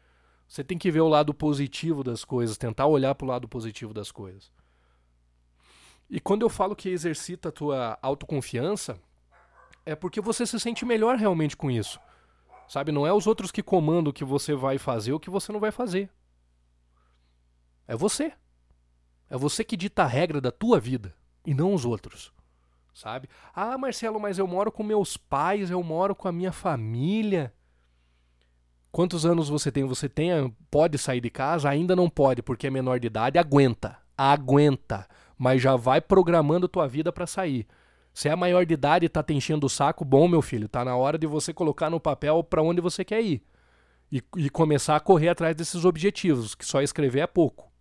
Você 0.49 0.65
tem 0.65 0.77
que 0.77 0.91
ver 0.91 1.01
o 1.01 1.09
lado 1.09 1.33
positivo 1.33 2.03
das 2.03 2.25
coisas, 2.25 2.59
tentar 2.59 2.87
olhar 2.87 3.15
para 3.15 3.25
o 3.25 3.29
lado 3.29 3.49
positivo 3.49 3.95
das 3.95 4.11
coisas. 4.11 4.51
E 6.11 6.19
quando 6.19 6.43
eu 6.43 6.49
falo 6.51 6.75
que 6.75 6.89
exercita 6.89 7.51
a 7.51 7.53
tua 7.53 7.99
autoconfiança, 8.03 9.01
é 9.87 9.95
porque 9.95 10.21
você 10.21 10.45
se 10.45 10.59
sente 10.59 10.85
melhor 10.85 11.17
realmente 11.17 11.57
com 11.57 11.71
isso. 11.71 12.01
Sabe? 12.69 12.91
Não 12.91 13.07
é 13.07 13.13
os 13.13 13.29
outros 13.29 13.53
que 13.53 13.63
comandam 13.63 14.11
o 14.11 14.13
que 14.13 14.25
você 14.25 14.57
vai 14.57 14.77
fazer 14.77 15.13
ou 15.13 15.19
o 15.19 15.21
que 15.21 15.31
você 15.31 15.53
não 15.53 15.61
vai 15.61 15.71
fazer. 15.71 16.11
É 17.87 17.95
você. 17.95 18.33
É 19.31 19.37
você 19.37 19.63
que 19.63 19.77
dita 19.77 20.03
a 20.03 20.07
regra 20.07 20.41
da 20.41 20.51
tua 20.51 20.81
vida 20.81 21.15
e 21.45 21.55
não 21.55 21.75
os 21.75 21.85
outros. 21.85 22.33
Sabe? 22.95 23.29
Ah, 23.53 23.77
Marcelo, 23.77 24.21
mas 24.21 24.39
eu 24.39 24.47
moro 24.47 24.71
com 24.71 24.83
meus 24.85 25.17
pais, 25.17 25.71
eu 25.71 25.83
moro 25.83 26.15
com 26.15 26.29
a 26.29 26.33
minha 26.33 26.53
família. 26.53 27.53
Quantos 28.93 29.27
anos 29.27 29.49
você 29.49 29.73
tem? 29.73 29.85
Você 29.85 30.09
tem, 30.09 30.55
pode 30.71 30.97
sair 30.97 31.21
de 31.21 31.29
casa? 31.29 31.69
Ainda 31.69 31.97
não 31.97 32.09
pode, 32.09 32.41
porque 32.41 32.69
é 32.69 32.71
menor 32.71 33.01
de 33.01 33.09
idade. 33.09 33.37
Aguenta, 33.37 33.99
aguenta. 34.17 35.09
Mas 35.37 35.61
já 35.61 35.75
vai 35.75 36.01
programando 36.01 36.69
tua 36.69 36.87
vida 36.87 37.13
para 37.13 37.27
sair. 37.27 37.67
Se 38.13 38.29
é 38.29 38.37
maior 38.37 38.65
de 38.65 38.75
idade 38.75 39.07
e 39.07 39.09
tá 39.09 39.25
te 39.25 39.35
enchendo 39.35 39.67
o 39.67 39.69
saco, 39.69 40.05
bom, 40.05 40.29
meu 40.29 40.41
filho, 40.41 40.69
tá 40.69 40.85
na 40.85 40.95
hora 40.95 41.19
de 41.19 41.27
você 41.27 41.53
colocar 41.53 41.91
no 41.91 41.99
papel 41.99 42.45
para 42.45 42.63
onde 42.63 42.81
você 42.81 43.05
quer 43.05 43.21
ir. 43.21 43.43
E, 44.13 44.23
e 44.37 44.49
começar 44.49 44.95
a 44.95 45.01
correr 45.01 45.31
atrás 45.31 45.57
desses 45.57 45.85
objetivos, 45.85 46.55
que 46.55 46.65
só 46.65 46.81
escrever 46.81 47.21
é 47.21 47.27
pouco. 47.27 47.73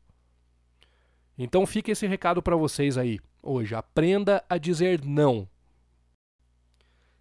Então 1.38 1.68
fica 1.68 1.92
esse 1.92 2.08
recado 2.08 2.42
para 2.42 2.56
vocês 2.56 2.98
aí 2.98 3.20
hoje. 3.44 3.76
Aprenda 3.76 4.44
a 4.50 4.58
dizer 4.58 5.04
não. 5.04 5.48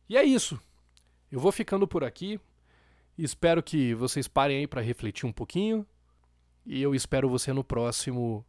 E 0.08 0.16
é 0.16 0.22
isso. 0.22 0.58
Eu 1.30 1.40
vou 1.40 1.50
ficando 1.50 1.86
por 1.86 2.04
aqui. 2.04 2.40
Espero 3.18 3.62
que 3.62 3.94
vocês 3.94 4.28
parem 4.28 4.58
aí 4.58 4.66
para 4.66 4.80
refletir 4.80 5.26
um 5.26 5.32
pouquinho. 5.32 5.86
E 6.64 6.80
eu 6.80 6.94
espero 6.94 7.28
você 7.28 7.52
no 7.52 7.64
próximo 7.64 8.44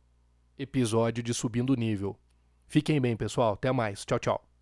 episódio 0.57 1.23
de 1.23 1.33
Subindo 1.33 1.75
Nível. 1.75 2.17
Fiquem 2.67 3.01
bem, 3.01 3.17
pessoal. 3.17 3.53
Até 3.53 3.71
mais. 3.71 4.05
Tchau, 4.05 4.19
tchau. 4.19 4.52